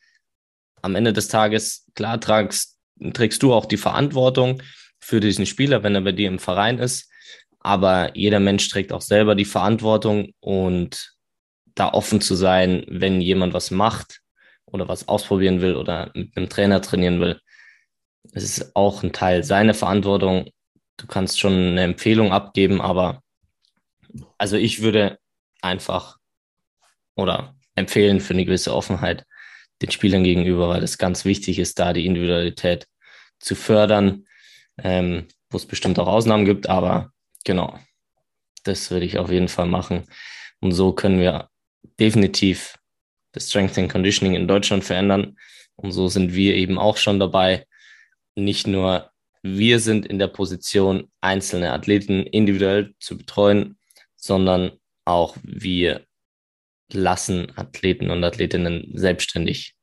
am 0.82 0.94
Ende 0.94 1.12
des 1.12 1.28
Tages, 1.28 1.86
klar, 1.94 2.20
tragst, 2.20 2.78
trägst 3.12 3.42
du 3.42 3.52
auch 3.52 3.66
die 3.66 3.76
Verantwortung 3.76 4.62
für 4.98 5.20
diesen 5.20 5.46
Spieler, 5.46 5.82
wenn 5.82 5.94
er 5.94 6.00
bei 6.02 6.12
dir 6.12 6.28
im 6.28 6.38
Verein 6.38 6.78
ist. 6.78 7.10
Aber 7.60 8.16
jeder 8.16 8.40
Mensch 8.40 8.68
trägt 8.68 8.92
auch 8.92 9.00
selber 9.00 9.34
die 9.34 9.44
Verantwortung 9.44 10.32
und 10.40 11.16
da 11.74 11.92
offen 11.92 12.20
zu 12.20 12.34
sein, 12.34 12.84
wenn 12.88 13.20
jemand 13.20 13.52
was 13.52 13.70
macht 13.70 14.20
oder 14.64 14.88
was 14.88 15.08
ausprobieren 15.08 15.60
will 15.60 15.76
oder 15.76 16.10
mit 16.14 16.36
einem 16.36 16.48
Trainer 16.48 16.80
trainieren 16.80 17.20
will. 17.20 17.40
Es 18.32 18.44
ist 18.44 18.76
auch 18.76 19.02
ein 19.02 19.12
Teil 19.12 19.44
seiner 19.44 19.74
Verantwortung. 19.74 20.50
Du 20.96 21.06
kannst 21.06 21.38
schon 21.38 21.52
eine 21.52 21.82
Empfehlung 21.82 22.32
abgeben, 22.32 22.80
aber 22.80 23.22
also 24.38 24.56
ich 24.56 24.82
würde 24.82 25.18
einfach 25.60 26.18
oder 27.16 27.55
empfehlen 27.76 28.20
für 28.20 28.34
eine 28.34 28.44
gewisse 28.44 28.74
Offenheit 28.74 29.24
den 29.82 29.90
Spielern 29.90 30.24
gegenüber, 30.24 30.68
weil 30.68 30.82
es 30.82 30.98
ganz 30.98 31.24
wichtig 31.24 31.58
ist, 31.58 31.78
da 31.78 31.92
die 31.92 32.06
Individualität 32.06 32.86
zu 33.38 33.54
fördern, 33.54 34.24
ähm, 34.82 35.28
wo 35.50 35.56
es 35.56 35.66
bestimmt 35.66 35.98
auch 35.98 36.08
Ausnahmen 36.08 36.44
gibt, 36.44 36.68
aber 36.68 37.12
genau, 37.44 37.78
das 38.64 38.90
würde 38.90 39.06
ich 39.06 39.18
auf 39.18 39.30
jeden 39.30 39.48
Fall 39.48 39.66
machen. 39.66 40.04
Und 40.60 40.72
so 40.72 40.92
können 40.92 41.20
wir 41.20 41.48
definitiv 42.00 42.76
das 43.32 43.50
Strength 43.50 43.78
and 43.78 43.92
Conditioning 43.92 44.34
in 44.34 44.48
Deutschland 44.48 44.82
verändern. 44.82 45.36
Und 45.76 45.92
so 45.92 46.08
sind 46.08 46.34
wir 46.34 46.54
eben 46.54 46.78
auch 46.78 46.96
schon 46.96 47.20
dabei. 47.20 47.66
Nicht 48.34 48.66
nur 48.66 49.10
wir 49.42 49.78
sind 49.78 50.06
in 50.06 50.18
der 50.18 50.28
Position, 50.28 51.10
einzelne 51.20 51.72
Athleten 51.72 52.24
individuell 52.24 52.94
zu 52.98 53.16
betreuen, 53.16 53.78
sondern 54.16 54.72
auch 55.04 55.36
wir 55.42 56.05
lassen 56.92 57.56
Athleten 57.56 58.10
und 58.10 58.22
Athletinnen 58.24 58.90
selbstständig 58.94 59.74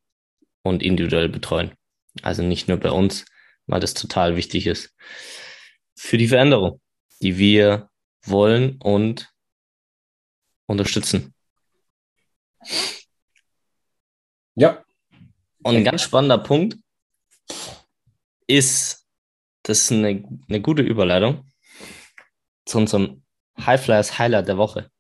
und 0.62 0.82
individuell 0.82 1.30
betreuen. 1.30 1.74
Also 2.22 2.44
nicht 2.44 2.68
nur 2.68 2.78
bei 2.78 2.92
uns, 2.92 3.26
weil 3.66 3.80
das 3.80 3.94
total 3.94 4.36
wichtig 4.36 4.68
ist 4.68 4.94
für 5.96 6.18
die 6.18 6.28
Veränderung, 6.28 6.82
die 7.22 7.38
wir 7.38 7.90
wollen 8.26 8.78
und 8.82 9.32
unterstützen. 10.66 11.34
Ja. 14.56 14.84
Und 15.64 15.76
ein 15.78 15.84
ganz 15.84 16.02
spannender 16.02 16.38
Punkt 16.38 16.78
ist, 18.48 19.08
das 19.64 19.82
ist 19.82 19.92
eine, 19.92 20.24
eine 20.50 20.62
gute 20.62 20.82
Überleitung 20.82 21.50
zu 22.66 22.78
unserem 22.78 23.24
High 23.60 23.82
Flyers 23.82 24.20
Highlight 24.20 24.48
der 24.48 24.58
Woche. 24.58 24.92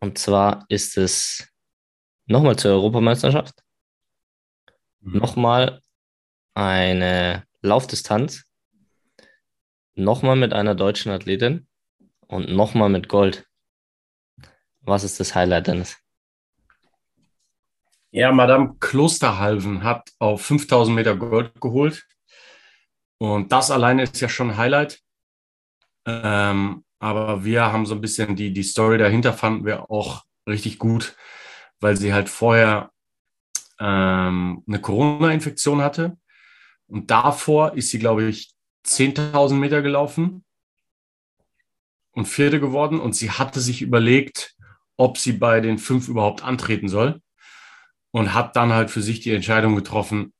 Und 0.00 0.18
zwar 0.18 0.64
ist 0.68 0.96
es 0.96 1.48
nochmal 2.26 2.56
zur 2.56 2.72
Europameisterschaft, 2.72 3.62
mhm. 5.00 5.18
nochmal 5.18 5.80
eine 6.54 7.44
Laufdistanz, 7.62 8.44
nochmal 9.94 10.36
mit 10.36 10.52
einer 10.52 10.74
deutschen 10.74 11.12
Athletin 11.12 11.66
und 12.26 12.50
nochmal 12.50 12.88
mit 12.88 13.08
Gold. 13.08 13.46
Was 14.80 15.04
ist 15.04 15.18
das 15.18 15.34
Highlight, 15.34 15.66
Dennis? 15.66 15.96
Ja, 18.10 18.32
Madame 18.32 18.76
Klosterhalven 18.80 19.82
hat 19.82 20.10
auf 20.18 20.42
5000 20.42 20.94
Meter 20.94 21.16
Gold 21.16 21.60
geholt. 21.60 22.06
Und 23.18 23.52
das 23.52 23.70
alleine 23.70 24.04
ist 24.04 24.20
ja 24.20 24.28
schon 24.28 24.50
ein 24.52 24.56
Highlight. 24.56 25.02
Ähm, 26.06 26.85
aber 26.98 27.44
wir 27.44 27.72
haben 27.72 27.86
so 27.86 27.94
ein 27.94 28.00
bisschen 28.00 28.36
die, 28.36 28.52
die 28.52 28.62
Story 28.62 28.98
dahinter 28.98 29.32
fanden 29.32 29.64
wir 29.64 29.90
auch 29.90 30.24
richtig 30.48 30.78
gut, 30.78 31.16
weil 31.80 31.96
sie 31.96 32.12
halt 32.12 32.28
vorher 32.28 32.90
ähm, 33.78 34.62
eine 34.66 34.80
Corona-Infektion 34.80 35.82
hatte. 35.82 36.16
Und 36.86 37.10
davor 37.10 37.74
ist 37.74 37.90
sie, 37.90 37.98
glaube 37.98 38.24
ich, 38.24 38.52
10.000 38.86 39.54
Meter 39.54 39.82
gelaufen 39.82 40.44
und 42.12 42.26
Vierte 42.26 42.60
geworden. 42.60 43.00
Und 43.00 43.14
sie 43.14 43.30
hatte 43.30 43.60
sich 43.60 43.82
überlegt, 43.82 44.54
ob 44.96 45.18
sie 45.18 45.32
bei 45.32 45.60
den 45.60 45.78
fünf 45.78 46.08
überhaupt 46.08 46.42
antreten 46.42 46.88
soll 46.88 47.20
und 48.12 48.32
hat 48.32 48.56
dann 48.56 48.72
halt 48.72 48.90
für 48.90 49.02
sich 49.02 49.20
die 49.20 49.34
Entscheidung 49.34 49.74
getroffen, 49.74 50.32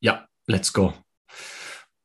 ja, 0.00 0.28
let's 0.46 0.72
go. 0.72 0.94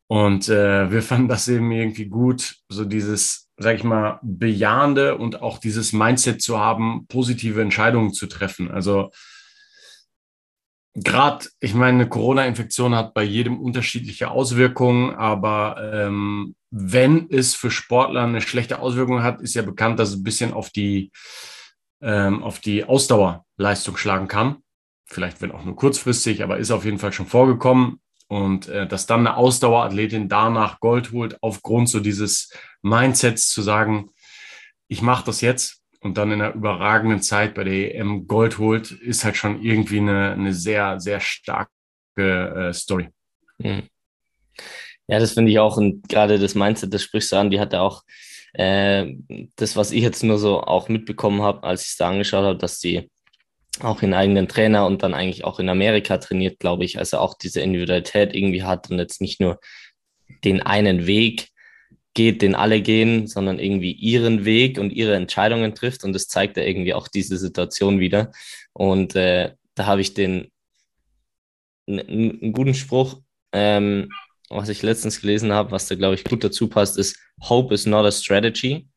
Und 0.07 0.48
äh, 0.48 0.89
wir 0.89 1.03
fanden 1.03 1.27
das 1.27 1.48
eben 1.50 1.72
irgendwie 1.72 2.05
gut, 2.05 2.55
so 2.69 2.86
dieses, 2.86 3.47
sag 3.58 3.76
ich 3.76 3.84
mal, 3.84 4.20
bejahende 4.22 5.18
und 5.18 5.42
auch 5.42 5.58
dieses 5.58 5.94
Mindset 5.94 6.42
zu 6.42 6.60
haben, 6.60 7.06
positive 7.08 7.62
Entscheidungen 7.62 8.14
zu 8.14 8.28
treffen. 8.28 8.72
Also 8.72 9.12
gerade, 10.94 11.48
ich 11.60 11.74
meine, 11.74 12.02
eine 12.02 12.10
Corona-Infektion 12.10 12.96
hat 12.96 13.14
bei 13.14 13.24
jedem 13.24 13.60
unterschiedliche 13.60 14.32
Auswirkungen, 14.32 15.16
aber 15.16 15.78
ähm, 15.94 16.56
wenn 16.70 17.30
es 17.30 17.56
für 17.56 17.72
Sportler 17.72 18.24
eine 18.24 18.42
schlechte 18.42 18.80
Auswirkung 18.80 19.24
hat, 19.24 19.42
ist 19.42 19.56
ja 19.56 19.62
bekannt, 19.62 20.00
dass 20.00 20.10
es 20.10 20.16
ein 20.18 20.24
bisschen 20.24 20.54
auf 20.54 20.70
die, 20.70 21.12
ähm, 22.02 22.44
auf 22.44 22.60
die 22.60 22.84
Ausdauerleistung 22.84 23.98
schlagen 23.98 24.28
kann 24.28 24.58
vielleicht 25.08 25.42
wenn 25.42 25.52
auch 25.52 25.64
nur 25.64 25.76
kurzfristig, 25.76 26.44
aber 26.44 26.58
ist 26.58 26.72
auf 26.72 26.86
jeden 26.86 27.00
Fall 27.00 27.14
schon 27.14 27.26
vorgekommen. 27.26 28.00
Und 28.30 28.68
äh, 28.68 28.86
dass 28.86 29.06
dann 29.06 29.22
eine 29.22 29.38
Ausdauerathletin 29.38 30.28
danach 30.28 30.82
Gold 30.82 31.14
holt, 31.14 31.38
aufgrund 31.42 31.88
so 31.88 32.02
dieses 32.02 32.52
Mindsets 32.88 33.50
zu 33.50 33.62
sagen, 33.62 34.10
ich 34.88 35.01
mache 35.01 35.25
das 35.25 35.41
jetzt 35.41 35.82
und 36.01 36.17
dann 36.17 36.32
in 36.32 36.41
einer 36.41 36.53
überragenden 36.53 37.22
Zeit 37.22 37.53
bei 37.53 37.63
der 37.63 37.96
EM 37.96 38.27
Gold 38.27 38.58
holt, 38.58 38.91
ist 38.91 39.24
halt 39.24 39.36
schon 39.36 39.62
irgendwie 39.62 40.00
eine, 40.00 40.32
eine 40.32 40.53
sehr, 40.53 41.00
sehr 41.00 41.20
starke 41.20 41.70
äh, 42.17 42.74
Story. 42.74 43.10
Mhm. 43.58 43.84
Ja, 45.08 45.20
das 45.20 45.34
finde 45.34 45.51
ich 45.51 45.60
auch. 45.60 45.77
Und 45.77 46.08
gerade 46.10 46.38
das 46.38 46.56
Mindset, 46.56 46.94
das 46.94 47.03
sprichst 47.03 47.32
du 47.32 47.38
an, 47.38 47.50
die 47.50 47.60
hatte 47.60 47.82
auch 47.82 48.03
äh, 48.53 49.15
das, 49.56 49.75
was 49.75 49.91
ich 49.91 50.03
jetzt 50.03 50.24
nur 50.24 50.38
so 50.38 50.62
auch 50.62 50.89
mitbekommen 50.89 51.41
habe, 51.41 51.63
als 51.63 51.84
ich 51.84 51.89
es 51.89 51.98
da 51.98 52.10
angeschaut 52.10 52.44
habe, 52.44 52.58
dass 52.58 52.79
die 52.79 53.10
auch 53.79 54.01
in 54.01 54.13
eigenen 54.13 54.48
Trainer 54.48 54.86
und 54.86 55.03
dann 55.03 55.13
eigentlich 55.13 55.46
auch 55.46 55.60
in 55.60 55.70
Amerika 55.70 56.17
trainiert, 56.17 56.60
glaube 56.60 56.84
ich. 56.84 56.98
Also 56.98 57.20
auch 57.20 57.36
diese 57.38 57.62
Individualität 57.62 58.36
irgendwie 58.36 58.63
hat 58.63 58.89
und 58.89 59.00
jetzt 59.00 59.22
nicht 59.22 59.39
nur 59.39 59.60
den 60.44 60.62
einen 60.62 61.06
Weg 61.06 61.50
geht, 62.18 62.42
den 62.42 62.56
alle 62.56 62.82
gehen, 62.82 63.28
sondern 63.28 63.60
irgendwie 63.60 63.92
ihren 63.92 64.44
Weg 64.44 64.80
und 64.80 64.90
ihre 64.90 65.16
Entscheidungen 65.16 65.76
trifft. 65.76 66.04
Und 66.04 66.14
das 66.14 66.28
zeigt 66.28 66.58
ja 66.58 66.64
irgendwie 66.64 66.96
auch 66.96 67.08
diese 67.08 67.38
Situation 67.38 68.00
wieder. 68.00 68.32
Und 68.74 69.16
äh, 69.16 69.54
da 69.76 69.86
habe 69.86 70.02
ich 70.02 70.16
den 70.16 70.52
einen 71.88 72.54
guten 72.54 72.74
Spruch, 72.74 73.22
ähm, 73.52 74.10
was 74.50 74.70
ich 74.70 74.82
letztens 74.82 75.22
gelesen 75.22 75.54
habe, 75.54 75.70
was 75.70 75.88
da, 75.88 75.94
glaube 75.94 76.16
ich, 76.16 76.24
gut 76.24 76.44
dazu 76.44 76.68
passt, 76.68 76.98
ist 76.98 77.20
Hope 77.44 77.72
is 77.72 77.86
not 77.86 78.04
a 78.04 78.12
strategy. 78.12 78.90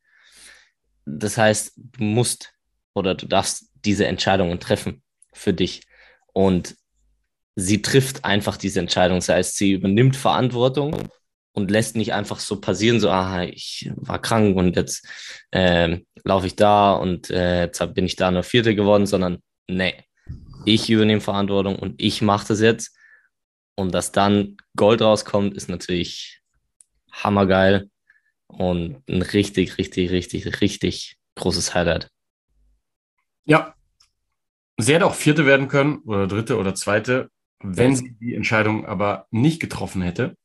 Das 1.04 1.36
heißt, 1.36 1.74
du 1.76 2.02
musst 2.02 2.54
oder 2.94 3.14
du 3.14 3.26
darfst 3.26 3.66
diese 3.84 4.06
Entscheidungen 4.06 4.58
treffen 4.60 5.02
für 5.34 5.52
dich. 5.52 5.82
Und 6.32 6.74
sie 7.54 7.82
trifft 7.82 8.24
einfach 8.24 8.56
diese 8.56 8.80
Entscheidung. 8.80 9.18
Das 9.18 9.28
heißt, 9.28 9.56
sie 9.58 9.72
übernimmt 9.72 10.16
Verantwortung 10.16 11.10
und 11.52 11.70
lässt 11.70 11.96
nicht 11.96 12.12
einfach 12.12 12.38
so 12.38 12.60
passieren, 12.60 13.00
so, 13.00 13.10
aha, 13.10 13.44
ich 13.44 13.90
war 13.96 14.20
krank 14.20 14.56
und 14.56 14.76
jetzt 14.76 15.06
äh, 15.50 15.98
laufe 16.24 16.46
ich 16.46 16.56
da 16.56 16.92
und 16.92 17.30
äh, 17.30 17.64
jetzt 17.64 17.94
bin 17.94 18.06
ich 18.06 18.16
da 18.16 18.30
nur 18.30 18.42
Vierte 18.42 18.74
geworden, 18.74 19.06
sondern 19.06 19.38
nee, 19.66 19.94
ich 20.64 20.90
übernehme 20.90 21.20
Verantwortung 21.20 21.76
und 21.76 22.00
ich 22.00 22.22
mache 22.22 22.48
das 22.48 22.60
jetzt. 22.60 22.96
Und 23.76 23.94
dass 23.94 24.12
dann 24.12 24.56
Gold 24.76 25.00
rauskommt, 25.00 25.54
ist 25.54 25.68
natürlich 25.68 26.42
hammergeil. 27.10 27.88
Und 28.46 29.08
ein 29.08 29.22
richtig, 29.22 29.78
richtig, 29.78 30.10
richtig, 30.10 30.60
richtig 30.60 31.16
großes 31.36 31.74
Highlight. 31.74 32.10
Ja. 33.44 33.74
Sie 34.76 34.94
hätte 34.94 35.06
auch 35.06 35.14
Vierte 35.14 35.46
werden 35.46 35.68
können 35.68 35.98
oder 36.00 36.26
Dritte 36.26 36.58
oder 36.58 36.74
Zweite. 36.74 37.30
Wenn 37.62 37.94
sie 37.94 38.16
die 38.18 38.34
Entscheidung 38.34 38.86
aber 38.86 39.26
nicht 39.30 39.60
getroffen 39.60 40.02
hätte, 40.02 40.36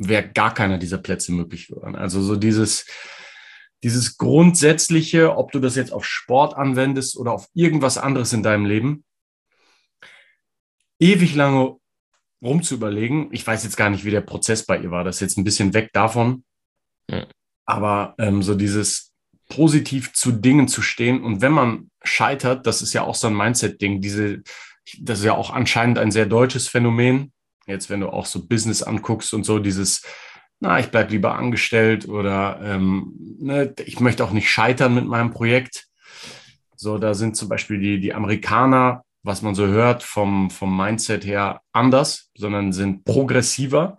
wäre 0.00 0.28
gar 0.28 0.54
keiner 0.54 0.78
dieser 0.78 0.98
Plätze 0.98 1.32
möglich 1.32 1.68
geworden. 1.68 1.94
Also 1.94 2.22
so 2.22 2.34
dieses, 2.36 2.86
dieses 3.82 4.16
Grundsätzliche, 4.16 5.36
ob 5.36 5.52
du 5.52 5.60
das 5.60 5.76
jetzt 5.76 5.92
auf 5.92 6.04
Sport 6.04 6.56
anwendest 6.56 7.16
oder 7.18 7.32
auf 7.32 7.48
irgendwas 7.54 7.98
anderes 7.98 8.32
in 8.32 8.42
deinem 8.42 8.64
Leben, 8.64 9.04
ewig 10.98 11.34
lange 11.34 11.76
rumzuüberlegen. 12.42 13.28
Ich 13.32 13.46
weiß 13.46 13.62
jetzt 13.64 13.76
gar 13.76 13.90
nicht, 13.90 14.04
wie 14.04 14.10
der 14.10 14.22
Prozess 14.22 14.64
bei 14.64 14.78
ihr 14.78 14.90
war. 14.90 15.04
Das 15.04 15.16
ist 15.16 15.20
jetzt 15.20 15.38
ein 15.38 15.44
bisschen 15.44 15.74
weg 15.74 15.90
davon. 15.92 16.44
Ja. 17.10 17.26
Aber 17.66 18.14
ähm, 18.18 18.42
so 18.42 18.54
dieses 18.54 19.12
positiv 19.50 20.14
zu 20.14 20.32
Dingen 20.32 20.66
zu 20.66 20.80
stehen 20.80 21.22
und 21.22 21.42
wenn 21.42 21.52
man 21.52 21.90
scheitert, 22.04 22.66
das 22.66 22.82
ist 22.82 22.92
ja 22.94 23.02
auch 23.02 23.16
so 23.16 23.26
ein 23.26 23.36
Mindset-Ding, 23.36 24.00
diese, 24.00 24.42
das 25.00 25.18
ist 25.18 25.24
ja 25.24 25.34
auch 25.34 25.50
anscheinend 25.50 25.98
ein 25.98 26.10
sehr 26.10 26.24
deutsches 26.24 26.68
Phänomen. 26.68 27.32
Jetzt, 27.66 27.90
wenn 27.90 28.00
du 28.00 28.08
auch 28.08 28.26
so 28.26 28.46
Business 28.46 28.82
anguckst 28.82 29.32
und 29.34 29.44
so, 29.44 29.58
dieses, 29.58 30.02
na, 30.60 30.78
ich 30.80 30.90
bleib 30.90 31.10
lieber 31.10 31.34
angestellt 31.34 32.08
oder 32.08 32.60
ähm, 32.62 33.14
ne, 33.38 33.74
ich 33.84 34.00
möchte 34.00 34.24
auch 34.24 34.32
nicht 34.32 34.50
scheitern 34.50 34.94
mit 34.94 35.06
meinem 35.06 35.30
Projekt. 35.30 35.86
So, 36.76 36.98
da 36.98 37.14
sind 37.14 37.36
zum 37.36 37.48
Beispiel 37.48 37.78
die, 37.78 38.00
die 38.00 38.14
Amerikaner, 38.14 39.04
was 39.22 39.42
man 39.42 39.54
so 39.54 39.66
hört, 39.66 40.02
vom, 40.02 40.50
vom 40.50 40.74
Mindset 40.74 41.24
her 41.24 41.60
anders, 41.72 42.30
sondern 42.34 42.72
sind 42.72 43.04
progressiver 43.04 43.98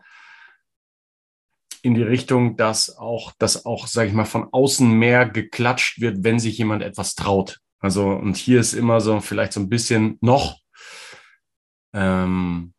in 1.84 1.96
die 1.96 2.04
Richtung, 2.04 2.58
dass 2.58 2.98
auch, 2.98 3.32
dass 3.38 3.66
auch, 3.66 3.88
sage 3.88 4.10
ich 4.10 4.16
mal, 4.16 4.26
von 4.26 4.48
außen 4.52 4.92
mehr 4.92 5.28
geklatscht 5.28 6.00
wird, 6.00 6.24
wenn 6.24 6.40
sich 6.40 6.58
jemand 6.58 6.84
etwas 6.84 7.16
traut. 7.16 7.60
Also, 7.80 8.10
und 8.10 8.38
hier 8.38 8.60
ist 8.60 8.74
immer 8.74 9.02
so 9.02 9.20
vielleicht 9.20 9.54
so 9.54 9.60
ein 9.60 9.70
bisschen 9.70 10.18
noch 10.22 10.60
ähm, 11.94 12.74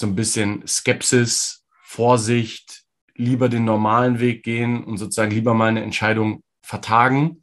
so 0.00 0.06
ein 0.06 0.16
bisschen 0.16 0.66
Skepsis, 0.66 1.64
Vorsicht, 1.84 2.82
lieber 3.14 3.48
den 3.48 3.64
normalen 3.64 4.18
Weg 4.18 4.42
gehen 4.42 4.82
und 4.82 4.96
sozusagen 4.96 5.30
lieber 5.30 5.54
mal 5.54 5.68
eine 5.68 5.82
Entscheidung 5.82 6.42
vertagen. 6.62 7.42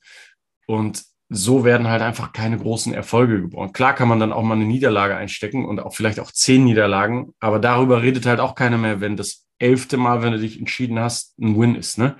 Und 0.66 1.04
so 1.30 1.66
werden 1.66 1.88
halt 1.88 2.02
einfach 2.02 2.34
keine 2.34 2.58
großen 2.58 2.94
Erfolge 2.94 3.42
geboren. 3.42 3.74
Klar 3.74 3.94
kann 3.94 4.08
man 4.08 4.20
dann 4.20 4.34
auch 4.34 4.44
mal 4.44 4.56
eine 4.56 4.66
Niederlage 4.66 5.16
einstecken 5.16 5.66
und 5.66 5.80
auch 5.80 5.94
vielleicht 5.94 6.20
auch 6.20 6.32
zehn 6.32 6.64
Niederlagen, 6.64 7.34
aber 7.40 7.60
darüber 7.60 8.02
redet 8.02 8.26
halt 8.26 8.40
auch 8.40 8.56
keiner 8.56 8.78
mehr, 8.78 9.02
wenn 9.02 9.18
das 9.18 9.46
elfte 9.60 9.98
Mal, 9.98 10.22
wenn 10.22 10.34
du 10.34 10.40
dich 10.40 10.58
entschieden 10.58 11.00
hast, 11.00 11.38
ein 11.40 11.60
Win 11.60 11.76
ist. 11.76 11.98
Ne? 11.98 12.18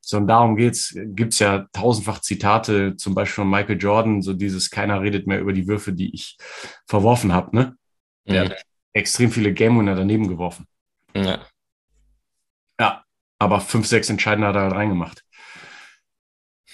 So, 0.00 0.18
und 0.18 0.26
darum 0.26 0.56
geht's. 0.56 0.96
Gibt's 0.96 1.38
ja 1.38 1.66
tausendfach 1.72 2.20
Zitate, 2.20 2.96
zum 2.96 3.14
Beispiel 3.14 3.42
von 3.42 3.50
Michael 3.50 3.78
Jordan, 3.78 4.22
so 4.22 4.32
dieses 4.32 4.70
keiner 4.70 5.00
redet 5.00 5.26
mehr 5.26 5.40
über 5.40 5.52
die 5.52 5.66
Würfe, 5.66 5.92
die 5.92 6.14
ich 6.14 6.36
verworfen 6.86 7.32
habe. 7.32 7.56
Ne? 7.56 7.76
Mhm. 8.26 8.52
Extrem 8.94 9.30
viele 9.30 9.52
Game 9.52 9.78
Winner 9.78 9.94
daneben 9.94 10.28
geworfen. 10.28 10.66
Ja. 11.14 11.46
Ja, 12.80 13.04
aber 13.38 13.60
fünf, 13.60 13.86
sechs 13.86 14.08
Entscheidende 14.08 14.48
hat 14.48 14.56
er 14.56 14.62
halt 14.62 14.74
reingemacht. 14.74 15.22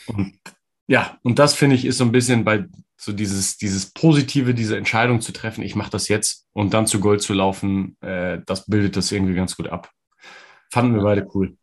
Und 0.06 0.38
ja, 0.86 1.18
und 1.22 1.38
das 1.38 1.54
finde 1.54 1.76
ich 1.76 1.84
ist 1.84 1.98
so 1.98 2.04
ein 2.04 2.12
bisschen 2.12 2.44
bei 2.44 2.64
so 2.96 3.12
dieses, 3.12 3.56
dieses 3.56 3.92
Positive, 3.92 4.54
diese 4.54 4.76
Entscheidung 4.76 5.20
zu 5.20 5.32
treffen, 5.32 5.62
ich 5.62 5.74
mache 5.74 5.90
das 5.90 6.08
jetzt 6.08 6.46
und 6.52 6.74
dann 6.74 6.86
zu 6.86 7.00
Gold 7.00 7.22
zu 7.22 7.32
laufen, 7.32 7.96
äh, 8.02 8.38
das 8.44 8.66
bildet 8.66 8.96
das 8.96 9.10
irgendwie 9.10 9.34
ganz 9.34 9.56
gut 9.56 9.68
ab. 9.68 9.90
Fanden 10.70 10.94
wir 10.94 11.02
beide 11.02 11.26
cool. 11.34 11.56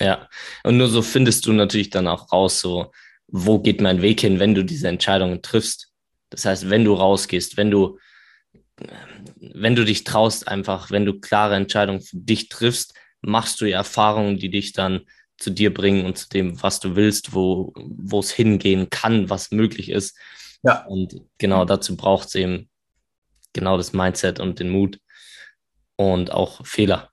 Ja, 0.00 0.28
und 0.64 0.78
nur 0.78 0.88
so 0.88 1.02
findest 1.02 1.46
du 1.46 1.52
natürlich 1.52 1.90
dann 1.90 2.08
auch 2.08 2.32
raus, 2.32 2.60
so, 2.60 2.90
wo 3.28 3.60
geht 3.60 3.80
mein 3.80 4.02
Weg 4.02 4.20
hin, 4.20 4.40
wenn 4.40 4.54
du 4.54 4.64
diese 4.64 4.88
Entscheidungen 4.88 5.42
triffst. 5.42 5.92
Das 6.30 6.44
heißt, 6.44 6.70
wenn 6.70 6.84
du 6.84 6.94
rausgehst, 6.94 7.56
wenn 7.56 7.70
du, 7.70 7.98
wenn 9.40 9.76
du 9.76 9.84
dich 9.84 10.04
traust, 10.04 10.48
einfach, 10.48 10.90
wenn 10.90 11.04
du 11.04 11.20
klare 11.20 11.56
Entscheidungen 11.56 12.00
für 12.00 12.16
dich 12.16 12.48
triffst, 12.48 12.94
machst 13.20 13.60
du 13.60 13.66
ja 13.66 13.78
Erfahrungen, 13.78 14.38
die 14.38 14.50
dich 14.50 14.72
dann 14.72 15.02
zu 15.36 15.50
dir 15.50 15.72
bringen 15.72 16.04
und 16.04 16.18
zu 16.18 16.28
dem, 16.28 16.62
was 16.62 16.80
du 16.80 16.96
willst, 16.96 17.34
wo, 17.34 17.72
wo 17.76 18.20
es 18.20 18.30
hingehen 18.30 18.90
kann, 18.90 19.30
was 19.30 19.50
möglich 19.50 19.90
ist. 19.90 20.18
Ja. 20.62 20.84
Und 20.84 21.16
genau 21.38 21.64
dazu 21.64 21.96
braucht 21.96 22.28
es 22.28 22.34
eben 22.34 22.68
genau 23.52 23.76
das 23.76 23.92
Mindset 23.92 24.38
und 24.38 24.58
den 24.60 24.70
Mut 24.70 25.00
und 25.96 26.32
auch 26.32 26.64
Fehler. 26.66 27.10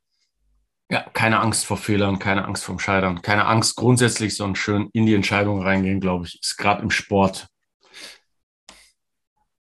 Ja, 0.89 1.01
keine 1.13 1.39
Angst 1.39 1.65
vor 1.65 1.77
Fehlern, 1.77 2.19
keine 2.19 2.45
Angst 2.45 2.63
vorm 2.63 2.79
Scheitern, 2.79 3.21
keine 3.21 3.45
Angst 3.45 3.75
grundsätzlich, 3.75 4.35
sondern 4.35 4.55
schön 4.55 4.89
in 4.93 5.05
die 5.05 5.15
Entscheidung 5.15 5.61
reingehen, 5.61 5.99
glaube 5.99 6.25
ich, 6.25 6.39
ist 6.41 6.57
gerade 6.57 6.81
im 6.81 6.91
Sport. 6.91 7.47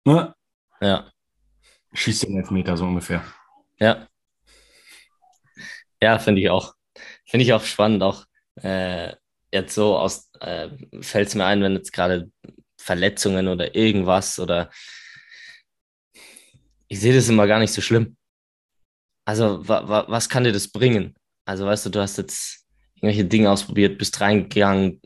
Ne? 0.06 0.34
Ja. 0.82 1.12
Schießt 1.98 2.28
den 2.28 2.38
Elfmeter 2.38 2.78
so 2.78 2.86
ungefähr. 2.86 3.24
Ja. 3.80 4.08
Ja, 6.00 6.20
finde 6.20 6.42
ich 6.42 6.50
auch. 6.52 6.76
Finde 7.26 7.44
ich 7.44 7.54
auch 7.54 7.64
spannend, 7.64 8.04
auch 8.04 8.26
äh, 8.62 9.16
jetzt 9.52 9.74
so 9.74 9.98
aus, 9.98 10.30
äh, 10.40 10.70
fällt 11.02 11.30
es 11.30 11.36
mir 11.36 11.46
ein, 11.46 11.64
wenn 11.64 11.74
jetzt 11.74 11.92
gerade 11.92 12.32
Verletzungen 12.78 13.48
oder 13.48 13.74
irgendwas 13.74 14.40
oder 14.40 14.70
ich 16.88 17.00
sehe 17.00 17.16
das 17.16 17.30
immer 17.30 17.48
gar 17.48 17.60
nicht 17.60 17.74
so 17.74 17.82
schlimm. 17.82 18.16
Also, 19.26 19.68
wa, 19.68 19.90
wa, 19.90 20.06
was 20.08 20.30
kann 20.30 20.44
dir 20.44 20.54
das 20.54 20.68
bringen? 20.68 21.16
Also, 21.46 21.66
weißt 21.66 21.88
du, 21.88 21.90
du 21.90 22.00
hast 22.00 22.18
jetzt 22.18 22.68
irgendwelche 22.96 23.26
Dinge 23.26 23.50
ausprobiert, 23.50 23.98
bist 23.98 24.22
reingegangen. 24.22 25.02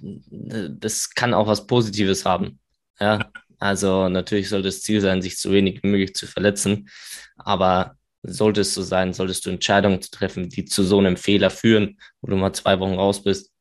Das 0.00 1.10
kann 1.10 1.34
auch 1.34 1.46
was 1.46 1.66
Positives 1.66 2.24
haben. 2.24 2.58
Ja, 2.98 3.30
also 3.60 4.08
natürlich 4.08 4.48
sollte 4.48 4.68
das 4.68 4.80
Ziel 4.80 5.00
sein, 5.00 5.22
sich 5.22 5.38
so 5.38 5.52
wenig 5.52 5.82
wie 5.82 5.88
möglich 5.88 6.14
zu 6.14 6.26
verletzen. 6.26 6.88
Aber 7.36 7.96
sollte 8.22 8.62
es 8.62 8.74
so 8.74 8.82
sein, 8.82 9.12
solltest 9.12 9.46
du 9.46 9.50
Entscheidungen 9.50 10.00
treffen, 10.00 10.48
die 10.48 10.64
zu 10.64 10.82
so 10.82 10.98
einem 10.98 11.16
Fehler 11.16 11.50
führen, 11.50 11.98
wo 12.20 12.30
du 12.30 12.36
mal 12.36 12.52
zwei 12.54 12.80
Wochen 12.80 12.94
raus 12.94 13.22
bist, 13.22 13.52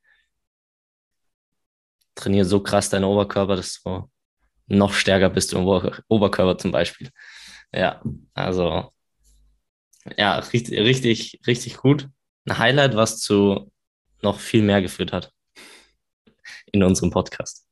trainiere 2.16 2.46
so 2.46 2.62
krass 2.62 2.90
deinen 2.90 3.06
Oberkörper, 3.06 3.56
dass 3.58 3.82
du 3.84 4.10
noch 4.68 4.94
stärker 4.94 5.30
bist 5.30 5.54
im 5.54 5.66
Oberkörper 6.08 6.58
zum 6.58 6.72
Beispiel. 6.72 7.10
Ja, 7.74 8.02
also 8.34 8.94
ja, 10.18 10.40
richtig, 10.40 10.80
richtig, 10.80 11.42
richtig 11.46 11.78
gut. 11.78 12.08
Ein 12.46 12.58
Highlight, 12.58 12.96
was 12.96 13.20
zu 13.20 13.72
noch 14.22 14.40
viel 14.40 14.64
mehr 14.64 14.82
geführt 14.82 15.12
hat 15.12 15.32
in 16.72 16.84
unserem 16.84 17.12
Podcast. 17.12 17.66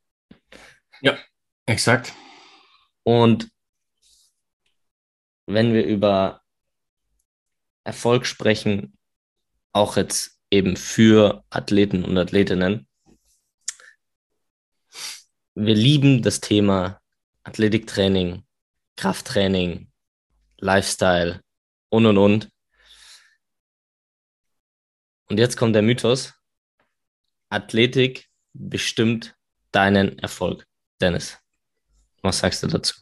Ja, 1.02 1.18
exakt. 1.68 2.14
Und 3.04 3.50
wenn 5.46 5.74
wir 5.74 5.86
über 5.86 6.42
Erfolg 7.84 8.26
sprechen, 8.26 8.98
auch 9.72 9.96
jetzt 9.96 10.40
eben 10.50 10.76
für 10.76 11.44
Athleten 11.50 12.04
und 12.04 12.18
Athletinnen, 12.18 12.88
wir 15.56 15.76
lieben 15.76 16.22
das 16.22 16.42
Thema 16.42 17.02
Athletiktraining, 17.44 18.46
Krafttraining, 18.96 19.92
Lifestyle 20.58 21.42
und 21.90 22.06
und 22.06 22.18
und. 22.18 22.50
Und 25.30 25.40
jetzt 25.40 25.58
kommt 25.58 25.76
der 25.76 25.82
Mythos. 25.82 26.34
Athletik 27.50 28.30
bestimmt 28.54 29.36
deinen 29.72 30.20
Erfolg. 30.20 30.66
Dennis, 31.00 31.38
was 32.28 32.40
sagst 32.40 32.64
du 32.64 32.68
dazu? 32.68 32.96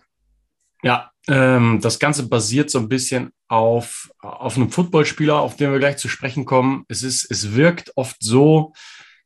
Ja, 0.84 1.12
ähm, 1.28 1.80
das 1.82 2.00
Ganze 2.00 2.28
basiert 2.28 2.70
so 2.70 2.80
ein 2.80 2.90
bisschen 2.90 3.32
auf, 3.48 4.12
auf 4.20 4.56
einem 4.56 4.70
Footballspieler, 4.70 5.40
auf 5.40 5.56
den 5.56 5.72
wir 5.72 5.80
gleich 5.80 5.98
zu 5.98 6.08
sprechen 6.08 6.46
kommen. 6.46 6.86
Es, 6.88 7.04
ist, 7.04 7.30
es 7.32 7.56
wirkt 7.56 7.92
oft 7.96 8.18
so, 8.20 8.74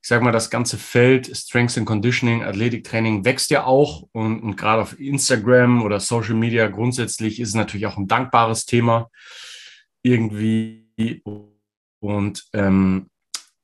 ich 0.02 0.08
sage 0.08 0.24
mal, 0.24 0.32
das 0.32 0.50
ganze 0.50 0.78
Feld 0.78 1.36
Strengths 1.36 1.78
and 1.78 1.86
Conditioning, 1.86 2.44
Athletiktraining 2.44 3.26
wächst 3.26 3.50
ja 3.50 3.66
auch 3.66 4.08
und, 4.14 4.42
und 4.42 4.56
gerade 4.56 4.82
auf 4.82 4.98
Instagram 5.00 5.84
oder 5.84 6.00
Social 6.00 6.36
Media 6.36 6.68
grundsätzlich 6.68 7.40
ist 7.40 7.50
es 7.50 7.56
natürlich 7.56 7.88
auch 7.88 7.98
ein 7.98 8.08
dankbares 8.08 8.66
Thema 8.66 9.10
irgendwie 10.02 11.22
und 12.00 12.46
ähm, 12.54 13.10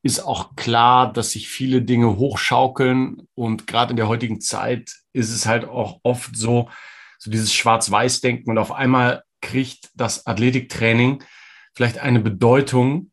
ist 0.03 0.19
auch 0.19 0.55
klar, 0.55 1.11
dass 1.11 1.31
sich 1.31 1.47
viele 1.47 1.81
Dinge 1.81 2.17
hochschaukeln 2.17 3.27
und 3.33 3.65
gerade 3.65 3.91
in 3.91 3.97
der 3.97 4.07
heutigen 4.07 4.41
Zeit 4.41 5.04
ist 5.15 5.31
es 5.31 5.45
halt 5.45 5.65
auch 5.65 5.99
oft 6.03 6.35
so, 6.35 6.69
so 7.17 7.31
dieses 7.31 7.53
Schwarz-Weiß-Denken 7.53 8.49
und 8.49 8.57
auf 8.57 8.71
einmal 8.71 9.23
kriegt 9.41 9.89
das 9.95 10.27
Athletiktraining 10.27 11.23
vielleicht 11.73 11.99
eine 11.99 12.19
Bedeutung 12.19 13.11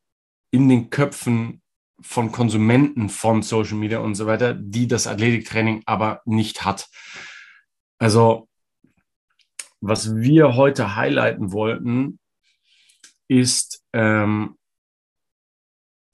in 0.51 0.69
den 0.69 0.91
Köpfen 0.91 1.63
von 2.01 2.33
Konsumenten 2.33 3.09
von 3.09 3.43
Social 3.43 3.77
Media 3.77 4.01
und 4.01 4.15
so 4.15 4.27
weiter, 4.27 4.55
die 4.55 4.89
das 4.89 5.07
Athletiktraining 5.07 5.83
aber 5.87 6.21
nicht 6.25 6.65
hat. 6.65 6.89
Also, 7.99 8.49
was 9.81 10.17
wir 10.17 10.57
heute 10.57 10.97
highlighten 10.97 11.53
wollten, 11.53 12.19
ist, 13.29 13.85
ähm, 13.93 14.59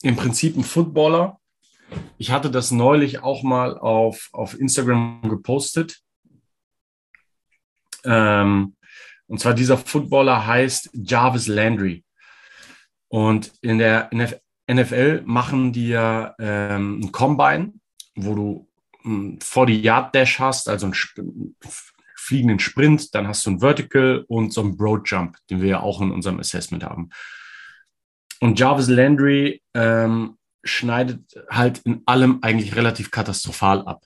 im 0.02 0.16
Prinzip 0.16 0.56
ein 0.56 0.64
Footballer. 0.64 1.40
Ich 2.18 2.30
hatte 2.30 2.50
das 2.50 2.70
neulich 2.70 3.20
auch 3.22 3.42
mal 3.42 3.78
auf, 3.78 4.28
auf 4.32 4.58
Instagram 4.58 5.22
gepostet. 5.28 6.00
Ähm, 8.04 8.76
und 9.26 9.40
zwar 9.40 9.54
dieser 9.54 9.78
Footballer 9.78 10.46
heißt 10.46 10.90
Jarvis 10.94 11.46
Landry. 11.46 12.04
Und 13.08 13.52
in 13.60 13.78
der 13.78 14.10
NFL 14.70 15.22
machen 15.24 15.72
die 15.72 15.88
ja 15.88 16.34
ähm, 16.38 17.00
ein 17.00 17.12
Combine, 17.12 17.72
wo 18.14 18.34
du 18.34 18.68
einen 19.04 19.38
40-Yard-Dash 19.38 20.38
hast, 20.40 20.68
also 20.68 20.86
einen 20.86 21.56
fliegenden 22.16 22.58
Sprint, 22.58 23.14
dann 23.14 23.26
hast 23.26 23.46
du 23.46 23.50
ein 23.50 23.60
Vertical 23.60 24.24
und 24.28 24.52
so 24.52 24.60
einen 24.60 24.76
Broad 24.76 25.08
Jump, 25.08 25.38
den 25.48 25.62
wir 25.62 25.68
ja 25.68 25.80
auch 25.80 26.02
in 26.02 26.10
unserem 26.10 26.40
Assessment 26.40 26.84
haben. 26.84 27.10
Und 28.40 28.58
Jarvis 28.58 28.88
Landry 28.88 29.62
ähm, 29.74 30.36
schneidet 30.64 31.44
halt 31.50 31.78
in 31.78 32.02
allem 32.06 32.38
eigentlich 32.42 32.76
relativ 32.76 33.10
katastrophal 33.10 33.86
ab. 33.86 34.04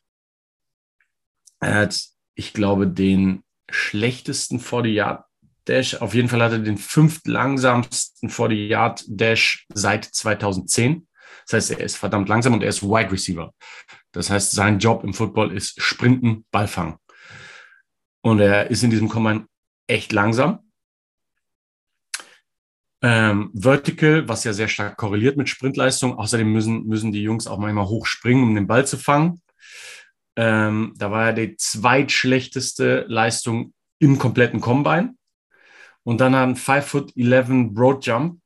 Er 1.60 1.74
hat, 1.74 2.00
ich 2.34 2.52
glaube, 2.52 2.86
den 2.86 3.42
schlechtesten 3.70 4.58
40-Yard 4.58 5.24
Dash. 5.66 5.94
Auf 5.96 6.14
jeden 6.14 6.28
Fall 6.28 6.42
hat 6.42 6.52
er 6.52 6.58
den 6.58 6.78
fünft 6.78 7.26
langsamsten 7.26 8.28
40 8.28 8.68
Yard 8.68 9.04
Dash 9.06 9.66
seit 9.72 10.04
2010. 10.04 11.06
Das 11.46 11.54
heißt, 11.54 11.70
er 11.72 11.80
ist 11.80 11.96
verdammt 11.96 12.28
langsam 12.28 12.54
und 12.54 12.62
er 12.62 12.68
ist 12.68 12.82
Wide 12.82 13.12
Receiver. 13.12 13.52
Das 14.12 14.30
heißt, 14.30 14.52
sein 14.52 14.78
Job 14.78 15.04
im 15.04 15.14
Football 15.14 15.52
ist 15.52 15.80
Sprinten, 15.80 16.44
Ball 16.50 16.68
fangen. 16.68 16.96
Und 18.22 18.40
er 18.40 18.70
ist 18.70 18.82
in 18.82 18.90
diesem 18.90 19.08
Combine 19.08 19.46
echt 19.86 20.12
langsam. 20.12 20.71
Ähm, 23.04 23.50
Vertical, 23.52 24.28
was 24.28 24.44
ja 24.44 24.52
sehr 24.52 24.68
stark 24.68 24.96
korreliert 24.96 25.36
mit 25.36 25.48
Sprintleistung. 25.48 26.16
Außerdem 26.16 26.50
müssen, 26.50 26.86
müssen 26.86 27.12
die 27.12 27.22
Jungs 27.22 27.46
auch 27.48 27.58
manchmal 27.58 27.86
hoch 27.86 28.06
springen, 28.06 28.44
um 28.44 28.54
den 28.54 28.68
Ball 28.68 28.86
zu 28.86 28.96
fangen. 28.96 29.40
Ähm, 30.36 30.94
da 30.96 31.10
war 31.10 31.26
er 31.26 31.32
die 31.32 31.56
zweitschlechteste 31.56 33.04
Leistung 33.08 33.74
im 33.98 34.18
kompletten 34.18 34.60
Combine. 34.60 35.14
Und 36.04 36.20
dann 36.20 36.34
ein 36.34 36.56
5 36.56 36.84
Foot 36.84 37.16
11 37.16 37.74
Broad 37.74 38.06
Jump, 38.06 38.40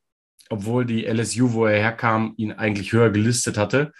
obwohl 0.48 0.84
die 0.84 1.06
LSU, 1.06 1.52
wo 1.52 1.66
er 1.66 1.78
herkam, 1.78 2.34
ihn 2.36 2.52
eigentlich 2.52 2.92
höher 2.92 3.10
gelistet 3.10 3.58
hatte. 3.58 3.92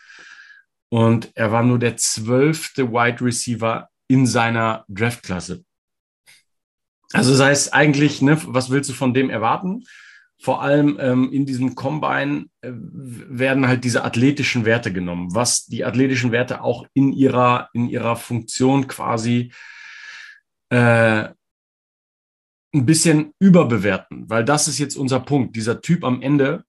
Und 0.89 1.31
er 1.35 1.53
war 1.53 1.63
nur 1.63 1.79
der 1.79 1.97
zwölfte 1.97 2.93
Wide 2.93 3.25
Receiver 3.25 3.89
in 4.09 4.27
seiner 4.27 4.85
Draftklasse. 4.89 5.65
Also 7.13 7.33
das 7.33 7.41
heißt 7.41 7.75
eigentlich, 7.75 8.23
ne, 8.23 8.39
was 8.47 8.71
willst 8.71 8.91
du 8.91 8.95
von 8.95 9.15
dem 9.15 9.31
erwarten? 9.31 9.85
Vor 10.39 10.63
allem 10.63 10.99
ähm, 11.01 11.33
in 11.33 11.47
diesem 11.47 11.75
Combine 11.75 12.47
äh, 12.61 12.71
werden 12.71 13.67
halt 13.67 13.85
diese 13.85 14.05
athletischen 14.05 14.65
Werte 14.65 14.93
genommen, 14.93 15.35
was 15.35 15.67
die 15.67 15.85
athletischen 15.85 16.31
Werte 16.31 16.63
auch 16.63 16.87
in 16.93 17.13
ihrer, 17.13 17.71
in 17.73 17.89
ihrer 17.89 18.17
Funktion 18.17 18.87
quasi 18.87 19.53
äh, 20.69 21.29
ein 22.75 22.87
bisschen 22.87 23.33
überbewerten, 23.39 24.29
weil 24.29 24.45
das 24.45 24.69
ist 24.69 24.79
jetzt 24.79 24.97
unser 24.97 25.21
Punkt. 25.21 25.57
Dieser 25.57 25.81
Typ 25.81 26.05
am 26.05 26.21
Ende 26.21 26.65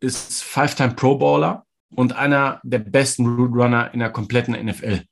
ist 0.00 0.42
Five-Time 0.42 0.94
Pro 0.94 1.16
Bowler 1.16 1.66
und 1.90 2.14
einer 2.14 2.60
der 2.64 2.78
besten 2.78 3.26
Root 3.26 3.54
Runner 3.54 3.92
in 3.92 4.00
der 4.00 4.10
kompletten 4.10 4.54
NFL. 4.54 5.02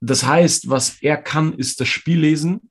Das 0.00 0.24
heißt, 0.24 0.70
was 0.70 1.02
er 1.02 1.16
kann, 1.16 1.54
ist 1.54 1.80
das 1.80 1.88
Spiel 1.88 2.20
lesen. 2.20 2.70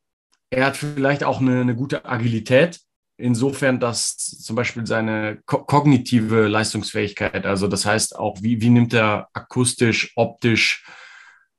Er 0.50 0.68
hat 0.68 0.78
vielleicht 0.78 1.24
auch 1.24 1.42
eine, 1.42 1.62
eine 1.62 1.76
gute 1.76 2.06
Agilität, 2.06 2.80
insofern, 3.18 3.80
dass 3.80 4.18
zum 4.18 4.56
Beispiel 4.56 4.86
seine 4.86 5.40
ko 5.46 5.64
kognitive 5.64 6.48
Leistungsfähigkeit, 6.48 7.46
also 7.46 7.68
das 7.68 7.86
heißt 7.86 8.18
auch, 8.18 8.38
wie, 8.42 8.62
wie 8.62 8.70
nimmt 8.70 8.94
er 8.94 9.30
akustisch, 9.34 10.14
optisch, 10.16 10.86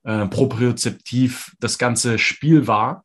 äh, 0.05 0.27
propriozeptiv 0.27 1.55
das 1.61 1.79
ganze 1.79 2.19
Spiel 2.19 2.67
wahr, 2.67 3.05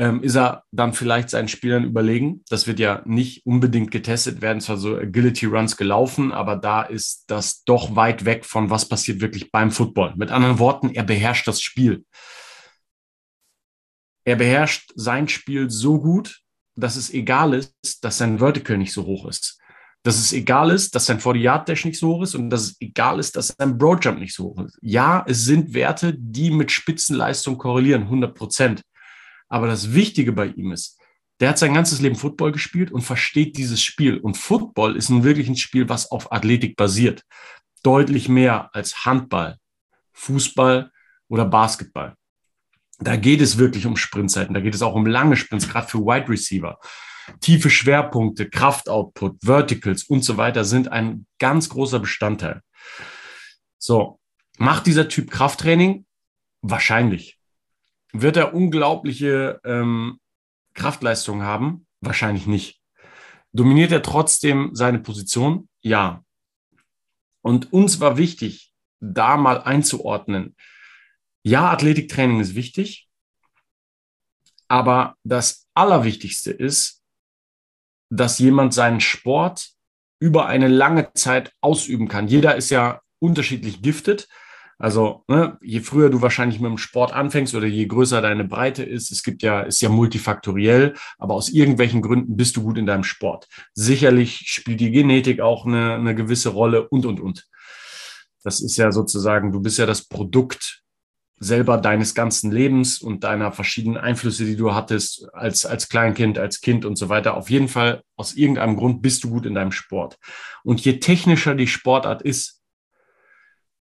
ähm, 0.00 0.22
ist 0.22 0.36
er 0.36 0.64
dann 0.72 0.94
vielleicht 0.94 1.28
seinen 1.28 1.48
Spielern 1.48 1.84
überlegen. 1.84 2.42
Das 2.48 2.66
wird 2.66 2.80
ja 2.80 3.02
nicht 3.04 3.44
unbedingt 3.44 3.90
getestet 3.90 4.40
werden, 4.40 4.62
zwar 4.62 4.78
so 4.78 4.96
Agility 4.96 5.44
Runs 5.44 5.76
gelaufen, 5.76 6.32
aber 6.32 6.56
da 6.56 6.82
ist 6.82 7.24
das 7.26 7.64
doch 7.64 7.96
weit 7.96 8.24
weg 8.24 8.46
von 8.46 8.70
was 8.70 8.88
passiert 8.88 9.20
wirklich 9.20 9.52
beim 9.52 9.70
Football. 9.70 10.14
Mit 10.16 10.30
anderen 10.30 10.58
Worten, 10.58 10.90
er 10.94 11.04
beherrscht 11.04 11.46
das 11.46 11.60
Spiel. 11.60 12.06
Er 14.24 14.36
beherrscht 14.36 14.90
sein 14.94 15.28
Spiel 15.28 15.70
so 15.70 16.00
gut, 16.00 16.40
dass 16.80 16.96
es 16.96 17.12
egal 17.12 17.54
ist, 17.54 18.02
dass 18.02 18.18
sein 18.18 18.38
Vertical 18.38 18.78
nicht 18.78 18.92
so 18.92 19.04
hoch 19.04 19.26
ist. 19.28 19.58
Dass 20.02 20.18
es 20.18 20.32
egal 20.32 20.70
ist, 20.70 20.94
dass 20.94 21.06
sein 21.06 21.20
40-Yard-Dash 21.20 21.84
nicht 21.84 21.98
so 21.98 22.14
hoch 22.14 22.22
ist 22.22 22.34
und 22.34 22.48
dass 22.50 22.62
es 22.62 22.80
egal 22.80 23.18
ist, 23.18 23.36
dass 23.36 23.54
sein 23.58 23.76
Broad-Jump 23.76 24.18
nicht 24.18 24.34
so 24.34 24.44
hoch 24.44 24.64
ist. 24.64 24.78
Ja, 24.80 25.24
es 25.28 25.44
sind 25.44 25.74
Werte, 25.74 26.14
die 26.16 26.50
mit 26.50 26.72
Spitzenleistung 26.72 27.58
korrelieren, 27.58 28.04
100 28.04 28.34
Prozent. 28.34 28.82
Aber 29.48 29.66
das 29.66 29.92
Wichtige 29.92 30.32
bei 30.32 30.46
ihm 30.46 30.72
ist, 30.72 30.98
der 31.40 31.50
hat 31.50 31.58
sein 31.58 31.74
ganzes 31.74 32.00
Leben 32.00 32.16
Football 32.16 32.52
gespielt 32.52 32.92
und 32.92 33.00
versteht 33.00 33.56
dieses 33.56 33.82
Spiel. 33.82 34.18
Und 34.18 34.36
Football 34.36 34.96
ist 34.96 35.08
nun 35.08 35.24
wirklich 35.24 35.48
ein 35.48 35.56
Spiel, 35.56 35.88
was 35.88 36.10
auf 36.10 36.32
Athletik 36.32 36.76
basiert. 36.76 37.24
Deutlich 37.82 38.28
mehr 38.28 38.74
als 38.74 39.06
Handball, 39.06 39.56
Fußball 40.12 40.90
oder 41.28 41.46
Basketball. 41.46 42.14
Da 43.00 43.16
geht 43.16 43.40
es 43.40 43.56
wirklich 43.56 43.86
um 43.86 43.96
Sprintzeiten, 43.96 44.54
da 44.54 44.60
geht 44.60 44.74
es 44.74 44.82
auch 44.82 44.94
um 44.94 45.06
lange 45.06 45.36
Sprints, 45.36 45.68
gerade 45.68 45.88
für 45.88 45.98
Wide 46.00 46.28
Receiver. 46.28 46.78
Tiefe 47.40 47.70
Schwerpunkte, 47.70 48.50
Kraftoutput, 48.50 49.42
Verticals 49.42 50.04
und 50.04 50.24
so 50.24 50.36
weiter 50.36 50.64
sind 50.64 50.88
ein 50.88 51.26
ganz 51.38 51.68
großer 51.68 52.00
Bestandteil. 52.00 52.60
So, 53.78 54.18
macht 54.58 54.86
dieser 54.86 55.08
Typ 55.08 55.30
Krafttraining? 55.30 56.04
Wahrscheinlich. 56.60 57.38
Wird 58.12 58.36
er 58.36 58.52
unglaubliche 58.52 59.60
ähm, 59.64 60.18
Kraftleistung 60.74 61.42
haben? 61.42 61.86
Wahrscheinlich 62.00 62.46
nicht. 62.46 62.80
Dominiert 63.52 63.92
er 63.92 64.02
trotzdem 64.02 64.70
seine 64.74 64.98
Position? 64.98 65.68
Ja. 65.80 66.24
Und 67.42 67.72
uns 67.72 68.00
war 68.00 68.16
wichtig, 68.16 68.72
da 69.00 69.36
mal 69.36 69.62
einzuordnen. 69.62 70.54
Ja, 71.42 71.70
Athletiktraining 71.70 72.40
ist 72.40 72.54
wichtig, 72.54 73.08
aber 74.68 75.16
das 75.24 75.66
Allerwichtigste 75.74 76.50
ist, 76.50 77.02
dass 78.10 78.38
jemand 78.38 78.74
seinen 78.74 79.00
Sport 79.00 79.70
über 80.20 80.46
eine 80.46 80.68
lange 80.68 81.12
Zeit 81.14 81.52
ausüben 81.60 82.08
kann. 82.08 82.28
Jeder 82.28 82.56
ist 82.56 82.70
ja 82.70 83.00
unterschiedlich 83.20 83.80
giftet. 83.80 84.28
Also 84.78 85.24
ne, 85.28 85.58
je 85.60 85.80
früher 85.80 86.08
du 86.08 86.22
wahrscheinlich 86.22 86.60
mit 86.60 86.70
dem 86.70 86.78
Sport 86.78 87.12
anfängst 87.12 87.54
oder 87.54 87.66
je 87.66 87.86
größer 87.86 88.22
deine 88.22 88.44
Breite 88.44 88.82
ist, 88.82 89.12
es 89.12 89.22
gibt 89.22 89.42
ja, 89.42 89.60
ist 89.60 89.82
ja 89.82 89.90
multifaktoriell, 89.90 90.94
aber 91.18 91.34
aus 91.34 91.50
irgendwelchen 91.50 92.00
Gründen 92.00 92.36
bist 92.36 92.56
du 92.56 92.62
gut 92.62 92.78
in 92.78 92.86
deinem 92.86 93.04
Sport. 93.04 93.46
Sicherlich 93.74 94.44
spielt 94.46 94.80
die 94.80 94.90
Genetik 94.90 95.40
auch 95.40 95.66
eine, 95.66 95.94
eine 95.94 96.14
gewisse 96.14 96.50
Rolle 96.50 96.88
und, 96.88 97.04
und, 97.04 97.20
und. 97.20 97.46
Das 98.42 98.62
ist 98.62 98.78
ja 98.78 98.90
sozusagen, 98.90 99.52
du 99.52 99.60
bist 99.60 99.78
ja 99.78 99.84
das 99.84 100.08
Produkt 100.08 100.82
selber 101.42 101.78
deines 101.78 102.14
ganzen 102.14 102.52
Lebens 102.52 103.00
und 103.00 103.24
deiner 103.24 103.50
verschiedenen 103.50 103.96
Einflüsse, 103.96 104.44
die 104.44 104.56
du 104.56 104.74
hattest 104.74 105.26
als, 105.34 105.64
als 105.64 105.88
Kleinkind, 105.88 106.38
als 106.38 106.60
Kind 106.60 106.84
und 106.84 106.96
so 106.96 107.08
weiter. 107.08 107.34
Auf 107.34 107.48
jeden 107.48 107.68
Fall, 107.68 108.02
aus 108.14 108.34
irgendeinem 108.34 108.76
Grund 108.76 109.00
bist 109.00 109.24
du 109.24 109.30
gut 109.30 109.46
in 109.46 109.54
deinem 109.54 109.72
Sport. 109.72 110.18
Und 110.64 110.84
je 110.84 111.00
technischer 111.00 111.54
die 111.54 111.66
Sportart 111.66 112.20
ist, 112.20 112.60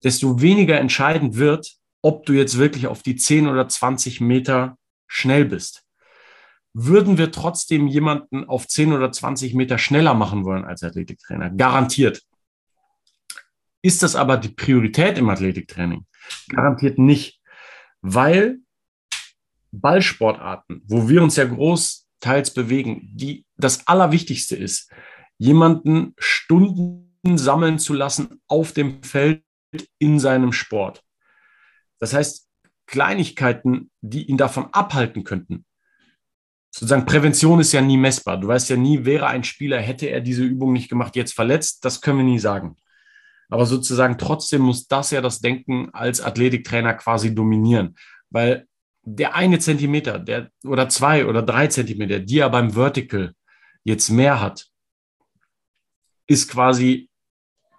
desto 0.03 0.41
weniger 0.41 0.77
entscheidend 0.77 1.37
wird, 1.37 1.77
ob 2.01 2.25
du 2.25 2.33
jetzt 2.33 2.57
wirklich 2.57 2.87
auf 2.87 3.01
die 3.01 3.15
10 3.15 3.47
oder 3.47 3.67
20 3.67 4.19
Meter 4.19 4.77
schnell 5.07 5.45
bist. 5.45 5.83
Würden 6.73 7.17
wir 7.17 7.31
trotzdem 7.31 7.87
jemanden 7.87 8.43
auf 8.43 8.67
10 8.67 8.91
oder 8.91 9.13
20 9.13 9.53
Meter 9.53 9.77
schneller 9.77 10.13
machen 10.13 10.43
wollen 10.43 10.65
als 10.65 10.83
Athletiktrainer? 10.83 11.51
Garantiert. 11.51 12.21
Ist 13.81 14.03
das 14.03 14.17
aber 14.17 14.35
die 14.35 14.49
Priorität 14.49 15.17
im 15.17 15.29
Athletiktraining? 15.29 16.05
Garantiert 16.49 16.99
nicht, 16.99 17.39
weil 18.05 18.59
Ballsportarten, 19.71 20.83
wo 20.85 21.09
wir 21.09 21.23
uns 21.23 21.35
ja 21.35 21.45
großteils 21.45 22.53
bewegen, 22.53 23.09
die 23.13 23.45
das 23.57 23.87
Allerwichtigste 23.87 24.55
ist, 24.55 24.91
jemanden 25.37 26.13
Stunden 26.19 27.37
sammeln 27.37 27.79
zu 27.79 27.93
lassen 27.93 28.41
auf 28.47 28.71
dem 28.73 29.01
Feld, 29.03 29.43
in 29.99 30.21
seinem 30.21 30.53
Sport. 30.53 31.03
Das 31.99 32.13
heißt, 32.13 32.47
Kleinigkeiten, 32.85 33.91
die 33.99 34.23
ihn 34.29 34.37
davon 34.37 34.69
abhalten 34.71 35.25
könnten. 35.25 35.65
Sozusagen 36.71 37.05
Prävention 37.05 37.59
ist 37.59 37.73
ja 37.73 37.81
nie 37.81 37.97
messbar. 37.97 38.39
Du 38.39 38.47
weißt 38.47 38.69
ja 38.69 38.77
nie, 38.77 39.03
wäre 39.03 39.27
ein 39.27 39.43
Spieler, 39.43 39.81
hätte 39.81 40.05
er 40.05 40.21
diese 40.21 40.43
Übung 40.43 40.71
nicht 40.71 40.87
gemacht, 40.87 41.17
jetzt 41.17 41.33
verletzt. 41.33 41.83
Das 41.83 41.99
können 41.99 42.19
wir 42.19 42.25
nie 42.25 42.39
sagen. 42.39 42.77
Aber 43.49 43.65
sozusagen 43.65 44.17
trotzdem 44.17 44.61
muss 44.61 44.87
das 44.87 45.11
ja 45.11 45.21
das 45.21 45.39
Denken 45.39 45.89
als 45.93 46.21
Athletiktrainer 46.21 46.93
quasi 46.93 47.33
dominieren. 47.33 47.95
Weil 48.29 48.67
der 49.03 49.35
eine 49.35 49.59
Zentimeter 49.59 50.19
der, 50.19 50.49
oder 50.63 50.89
zwei 50.89 51.25
oder 51.25 51.41
drei 51.41 51.67
Zentimeter, 51.67 52.19
die 52.19 52.39
er 52.39 52.49
beim 52.49 52.71
Vertical 52.71 53.33
jetzt 53.83 54.09
mehr 54.09 54.41
hat, 54.41 54.67
ist 56.27 56.49
quasi 56.49 57.09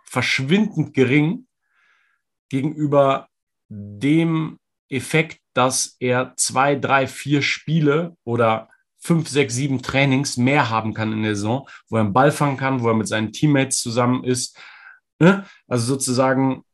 verschwindend 0.04 0.94
gering 0.94 1.46
gegenüber 2.48 3.28
dem 3.68 4.58
Effekt, 4.88 5.40
dass 5.52 5.96
er 5.98 6.34
zwei, 6.36 6.76
drei, 6.76 7.08
vier 7.08 7.42
Spiele 7.42 8.16
oder 8.24 8.68
fünf, 8.98 9.28
sechs, 9.28 9.54
sieben 9.54 9.82
Trainings 9.82 10.36
mehr 10.36 10.70
haben 10.70 10.94
kann 10.94 11.12
in 11.12 11.22
der 11.22 11.34
Saison, 11.34 11.68
wo 11.88 11.96
er 11.96 12.02
einen 12.02 12.12
Ball 12.12 12.32
fangen 12.32 12.56
kann, 12.56 12.82
wo 12.82 12.88
er 12.88 12.94
mit 12.94 13.08
seinen 13.08 13.32
Teammates 13.32 13.80
zusammen 13.80 14.24
ist. 14.24 14.58
Ne? 15.18 15.46
Also 15.66 15.86
sozusagen, 15.86 16.64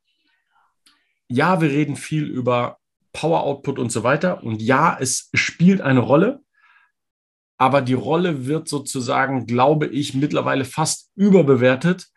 ja, 1.28 1.60
wir 1.60 1.70
reden 1.70 1.96
viel 1.96 2.24
über 2.24 2.78
Power 3.12 3.42
Output 3.42 3.78
und 3.78 3.92
so 3.92 4.02
weiter. 4.02 4.42
Und 4.42 4.60
ja, 4.60 4.96
es 4.98 5.30
spielt 5.34 5.80
eine 5.80 6.00
Rolle. 6.00 6.42
Aber 7.58 7.80
die 7.80 7.94
Rolle 7.94 8.46
wird 8.46 8.68
sozusagen, 8.68 9.46
glaube 9.46 9.86
ich, 9.86 10.14
mittlerweile 10.14 10.64
fast 10.64 11.10
überbewertet. 11.14 12.08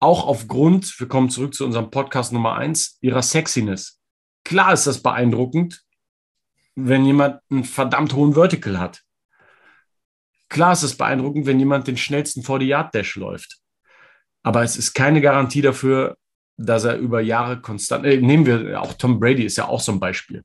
Auch 0.00 0.26
aufgrund, 0.26 0.98
wir 0.98 1.06
kommen 1.06 1.30
zurück 1.30 1.54
zu 1.54 1.64
unserem 1.64 1.90
Podcast 1.90 2.32
Nummer 2.32 2.56
eins, 2.56 2.98
ihrer 3.02 3.22
Sexiness. 3.22 4.00
Klar 4.44 4.72
ist 4.72 4.88
das 4.88 5.00
beeindruckend, 5.00 5.84
wenn 6.74 7.04
jemand 7.04 7.40
einen 7.50 7.62
verdammt 7.62 8.14
hohen 8.14 8.34
Vertical 8.34 8.80
hat. 8.80 9.02
Klar 10.48 10.72
ist 10.72 10.82
es 10.82 10.96
beeindruckend, 10.96 11.46
wenn 11.46 11.60
jemand 11.60 11.86
den 11.86 11.96
schnellsten 11.96 12.42
40-Yard-Dash 12.42 13.14
läuft. 13.16 13.61
Aber 14.42 14.62
es 14.62 14.76
ist 14.76 14.94
keine 14.94 15.20
Garantie 15.20 15.62
dafür, 15.62 16.16
dass 16.56 16.84
er 16.84 16.98
über 16.98 17.20
Jahre 17.20 17.60
konstant, 17.60 18.04
äh, 18.04 18.20
nehmen 18.20 18.46
wir 18.46 18.80
auch 18.80 18.94
Tom 18.94 19.18
Brady 19.18 19.44
ist 19.44 19.56
ja 19.56 19.66
auch 19.66 19.80
so 19.80 19.92
ein 19.92 20.00
Beispiel. 20.00 20.42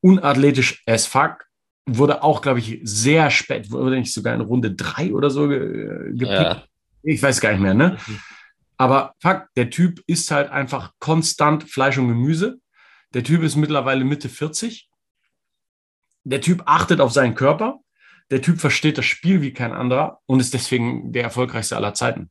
Unathletisch 0.00 0.82
as 0.86 1.06
fuck, 1.06 1.46
wurde 1.86 2.22
auch, 2.22 2.42
glaube 2.42 2.58
ich, 2.58 2.80
sehr 2.82 3.30
spät, 3.30 3.70
wurde 3.70 3.98
nicht 3.98 4.12
sogar 4.12 4.34
in 4.34 4.40
Runde 4.40 4.74
drei 4.74 5.12
oder 5.12 5.30
so 5.30 5.48
ge 5.48 6.12
gepickt. 6.12 6.28
Ja. 6.28 6.64
Ich 7.02 7.22
weiß 7.22 7.40
gar 7.40 7.52
nicht 7.52 7.60
mehr, 7.60 7.74
ne? 7.74 7.98
Mhm. 8.06 8.20
Aber 8.76 9.14
fuck, 9.20 9.46
der 9.56 9.70
Typ 9.70 10.02
isst 10.06 10.30
halt 10.30 10.50
einfach 10.50 10.92
konstant 10.98 11.64
Fleisch 11.64 11.98
und 11.98 12.08
Gemüse. 12.08 12.58
Der 13.12 13.22
Typ 13.22 13.42
ist 13.42 13.56
mittlerweile 13.56 14.04
Mitte 14.04 14.28
40. 14.28 14.88
Der 16.24 16.40
Typ 16.40 16.62
achtet 16.66 17.00
auf 17.00 17.12
seinen 17.12 17.34
Körper. 17.34 17.78
Der 18.30 18.42
Typ 18.42 18.60
versteht 18.60 18.98
das 18.98 19.04
Spiel 19.04 19.42
wie 19.42 19.52
kein 19.52 19.72
anderer 19.72 20.20
und 20.26 20.40
ist 20.40 20.54
deswegen 20.54 21.12
der 21.12 21.24
erfolgreichste 21.24 21.76
aller 21.76 21.94
Zeiten. 21.94 22.30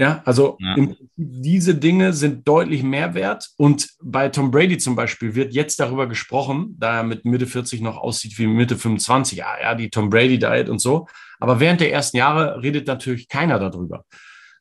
Ja, 0.00 0.22
also 0.24 0.56
ja. 0.60 0.76
diese 1.16 1.74
Dinge 1.74 2.12
sind 2.12 2.46
deutlich 2.46 2.84
mehr 2.84 3.14
wert. 3.14 3.48
Und 3.56 3.88
bei 4.00 4.28
Tom 4.28 4.52
Brady 4.52 4.78
zum 4.78 4.94
Beispiel 4.94 5.34
wird 5.34 5.52
jetzt 5.52 5.80
darüber 5.80 6.06
gesprochen, 6.06 6.76
da 6.78 6.98
er 6.98 7.02
mit 7.02 7.24
Mitte 7.24 7.48
40 7.48 7.80
noch 7.80 7.96
aussieht 7.96 8.38
wie 8.38 8.46
Mitte 8.46 8.76
25. 8.76 9.38
Ja, 9.38 9.60
ja, 9.60 9.74
die 9.74 9.90
Tom 9.90 10.08
Brady 10.08 10.38
Diet 10.38 10.68
und 10.68 10.80
so. 10.80 11.08
Aber 11.40 11.58
während 11.58 11.80
der 11.80 11.92
ersten 11.92 12.16
Jahre 12.16 12.62
redet 12.62 12.86
natürlich 12.86 13.28
keiner 13.28 13.58
darüber. 13.58 14.04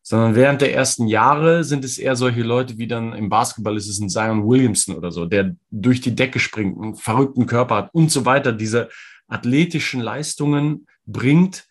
Sondern 0.02 0.34
während 0.34 0.62
der 0.62 0.74
ersten 0.74 1.06
Jahre 1.06 1.64
sind 1.64 1.86
es 1.86 2.00
eher 2.00 2.16
solche 2.16 2.42
Leute 2.42 2.80
wie 2.80 2.88
dann 2.88 3.14
im 3.14 3.30
Basketball 3.30 3.78
ist 3.78 3.90
es 3.90 4.00
ein 4.00 4.10
Zion 4.10 4.48
Williamson 4.48 4.96
oder 4.96 5.12
so, 5.12 5.26
der 5.26 5.56
durch 5.70 6.02
die 6.02 6.16
Decke 6.16 6.40
springt, 6.40 6.82
einen 6.82 6.96
verrückten 6.96 7.46
Körper 7.46 7.76
hat 7.76 7.90
und 7.94 8.10
so 8.10 8.26
weiter, 8.26 8.54
diese 8.54 8.90
athletischen 9.28 10.02
Leistungen 10.02 10.88
bringt, 11.06 11.68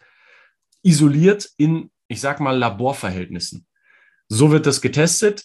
isoliert 0.83 1.51
in 1.57 1.91
ich 2.09 2.21
sag 2.21 2.41
mal, 2.41 2.57
Laborverhältnissen. 2.57 3.67
So 4.29 4.51
wird 4.51 4.67
das 4.67 4.81
getestet, 4.81 5.45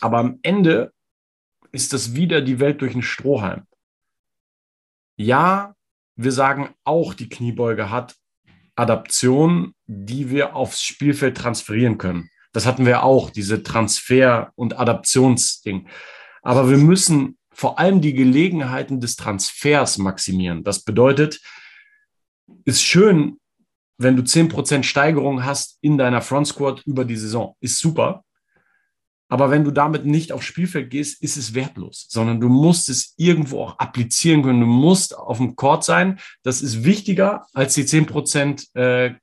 aber 0.00 0.18
am 0.18 0.38
Ende 0.42 0.92
ist 1.72 1.92
das 1.92 2.14
wieder 2.14 2.40
die 2.40 2.60
Welt 2.60 2.80
durch 2.80 2.94
einen 2.94 3.02
Strohhalm. 3.02 3.66
Ja, 5.16 5.74
wir 6.16 6.32
sagen 6.32 6.74
auch, 6.84 7.14
die 7.14 7.28
Kniebeuge 7.28 7.90
hat 7.90 8.16
Adaption, 8.74 9.74
die 9.86 10.30
wir 10.30 10.56
aufs 10.56 10.82
Spielfeld 10.82 11.36
transferieren 11.36 11.98
können. 11.98 12.30
Das 12.52 12.66
hatten 12.66 12.86
wir 12.86 13.02
auch, 13.02 13.30
diese 13.30 13.62
Transfer- 13.62 14.52
und 14.56 14.78
Adaptionsding. 14.78 15.88
Aber 16.42 16.68
wir 16.70 16.78
müssen 16.78 17.38
vor 17.60 17.78
allem 17.78 18.00
die 18.00 18.14
Gelegenheiten 18.14 19.02
des 19.02 19.16
Transfers 19.16 19.98
maximieren. 19.98 20.64
Das 20.64 20.82
bedeutet, 20.82 21.42
ist 22.64 22.82
schön, 22.82 23.38
wenn 23.98 24.16
du 24.16 24.22
10% 24.22 24.82
Steigerung 24.82 25.44
hast 25.44 25.76
in 25.82 25.98
deiner 25.98 26.22
Front 26.22 26.46
Squad 26.46 26.82
über 26.86 27.04
die 27.04 27.16
Saison, 27.18 27.56
ist 27.60 27.78
super. 27.78 28.24
Aber 29.28 29.50
wenn 29.50 29.64
du 29.64 29.72
damit 29.72 30.06
nicht 30.06 30.32
aufs 30.32 30.46
Spielfeld 30.46 30.88
gehst, 30.88 31.22
ist 31.22 31.36
es 31.36 31.52
wertlos, 31.52 32.06
sondern 32.08 32.40
du 32.40 32.48
musst 32.48 32.88
es 32.88 33.12
irgendwo 33.18 33.64
auch 33.64 33.78
applizieren 33.78 34.42
können. 34.42 34.60
Du 34.60 34.66
musst 34.66 35.14
auf 35.14 35.36
dem 35.36 35.54
Court 35.54 35.84
sein. 35.84 36.18
Das 36.42 36.62
ist 36.62 36.82
wichtiger 36.84 37.46
als 37.52 37.74
die 37.74 37.84
10% 37.84 38.74
äh, 38.74 39.16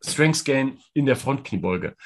Strength 0.00 0.44
Gain 0.44 0.78
in 0.94 1.04
der 1.04 1.16
Frontkniebeuge. 1.16 1.96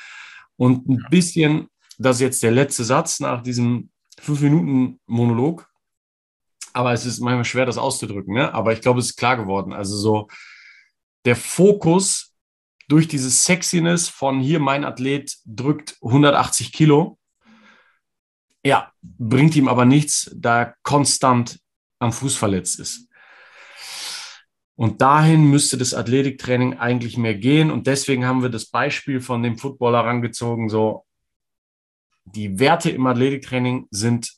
Und 0.56 0.88
ein 0.88 1.04
bisschen, 1.10 1.68
das 1.98 2.16
ist 2.16 2.22
jetzt 2.22 2.42
der 2.42 2.52
letzte 2.52 2.84
Satz 2.84 3.20
nach 3.20 3.42
diesem 3.42 3.90
5-Minuten-Monolog. 4.24 5.68
Aber 6.72 6.92
es 6.92 7.06
ist 7.06 7.20
manchmal 7.20 7.44
schwer, 7.44 7.66
das 7.66 7.78
auszudrücken. 7.78 8.34
Ne? 8.34 8.52
Aber 8.52 8.72
ich 8.72 8.80
glaube, 8.80 9.00
es 9.00 9.10
ist 9.10 9.16
klar 9.16 9.36
geworden. 9.36 9.72
Also 9.72 9.96
so, 9.96 10.28
der 11.24 11.36
Fokus 11.36 12.34
durch 12.88 13.08
diese 13.08 13.30
Sexiness 13.30 14.08
von 14.08 14.40
hier 14.40 14.58
mein 14.58 14.84
Athlet 14.84 15.36
drückt 15.46 15.96
180 16.02 16.72
Kilo, 16.72 17.18
ja, 18.64 18.92
bringt 19.02 19.56
ihm 19.56 19.68
aber 19.68 19.84
nichts, 19.84 20.30
da 20.34 20.60
er 20.60 20.74
konstant 20.82 21.60
am 21.98 22.12
Fuß 22.12 22.36
verletzt 22.36 22.80
ist. 22.80 23.08
Und 24.76 25.00
dahin 25.02 25.44
müsste 25.44 25.78
das 25.78 25.94
Athletiktraining 25.94 26.78
eigentlich 26.78 27.16
mehr 27.16 27.34
gehen. 27.34 27.70
Und 27.70 27.86
deswegen 27.86 28.26
haben 28.26 28.42
wir 28.42 28.48
das 28.48 28.66
Beispiel 28.66 29.20
von 29.20 29.42
dem 29.42 29.56
Footballer 29.56 30.00
rangezogen, 30.00 30.68
so 30.68 31.04
die 32.24 32.58
Werte 32.58 32.90
im 32.90 33.06
Athletiktraining 33.06 33.86
sind 33.90 34.32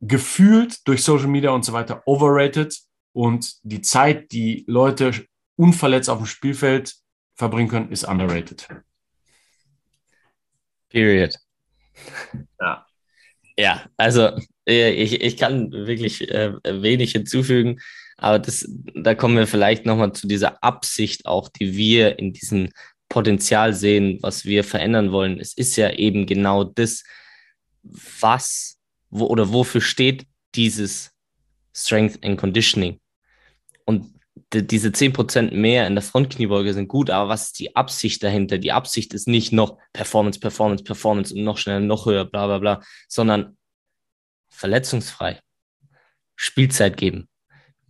gefühlt 0.00 0.86
durch 0.86 1.02
Social 1.02 1.28
Media 1.28 1.50
und 1.50 1.64
so 1.64 1.72
weiter 1.72 2.02
overrated 2.06 2.76
und 3.12 3.56
die 3.62 3.80
Zeit, 3.80 4.30
die 4.32 4.64
Leute 4.66 5.26
unverletzt 5.56 6.10
auf 6.10 6.18
dem 6.18 6.26
Spielfeld 6.26 6.94
verbringen 7.34 7.68
können, 7.68 7.90
ist 7.90 8.04
underrated. 8.04 8.68
Period. 10.90 11.34
Ja. 12.60 12.86
Ja, 13.58 13.86
also 13.96 14.38
äh, 14.68 14.90
ich, 14.90 15.22
ich 15.22 15.38
kann 15.38 15.72
wirklich 15.72 16.30
äh, 16.30 16.52
wenig 16.62 17.12
hinzufügen, 17.12 17.80
aber 18.18 18.38
das, 18.38 18.68
da 18.94 19.14
kommen 19.14 19.36
wir 19.36 19.46
vielleicht 19.46 19.86
nochmal 19.86 20.12
zu 20.12 20.26
dieser 20.26 20.62
Absicht 20.62 21.24
auch, 21.24 21.48
die 21.48 21.74
wir 21.74 22.18
in 22.18 22.34
diesem 22.34 22.68
Potenzial 23.08 23.72
sehen, 23.72 24.18
was 24.22 24.44
wir 24.44 24.64
verändern 24.64 25.12
wollen. 25.12 25.40
Es 25.40 25.52
ist 25.54 25.76
ja 25.76 25.90
eben 25.90 26.26
genau 26.26 26.64
das, 26.64 27.04
was 27.82 28.78
wo, 29.10 29.26
oder 29.26 29.52
wofür 29.52 29.80
steht 29.80 30.26
dieses 30.54 31.12
Strength 31.74 32.24
and 32.24 32.38
Conditioning. 32.38 33.00
Und 33.84 34.14
diese 34.52 34.88
10% 34.88 35.54
mehr 35.54 35.86
in 35.86 35.94
der 35.94 36.02
Frontkniebeuge 36.02 36.72
sind 36.74 36.88
gut, 36.88 37.10
aber 37.10 37.30
was 37.30 37.44
ist 37.44 37.58
die 37.58 37.74
Absicht 37.74 38.22
dahinter? 38.22 38.58
Die 38.58 38.72
Absicht 38.72 39.14
ist 39.14 39.28
nicht 39.28 39.52
noch 39.52 39.78
Performance, 39.92 40.38
Performance, 40.40 40.84
Performance 40.84 41.34
und 41.34 41.42
noch 41.42 41.58
schneller, 41.58 41.80
noch 41.80 42.06
höher, 42.06 42.24
bla 42.24 42.46
bla 42.46 42.58
bla, 42.58 42.82
sondern 43.08 43.56
verletzungsfrei, 44.48 45.40
Spielzeit 46.36 46.96
geben, 46.96 47.28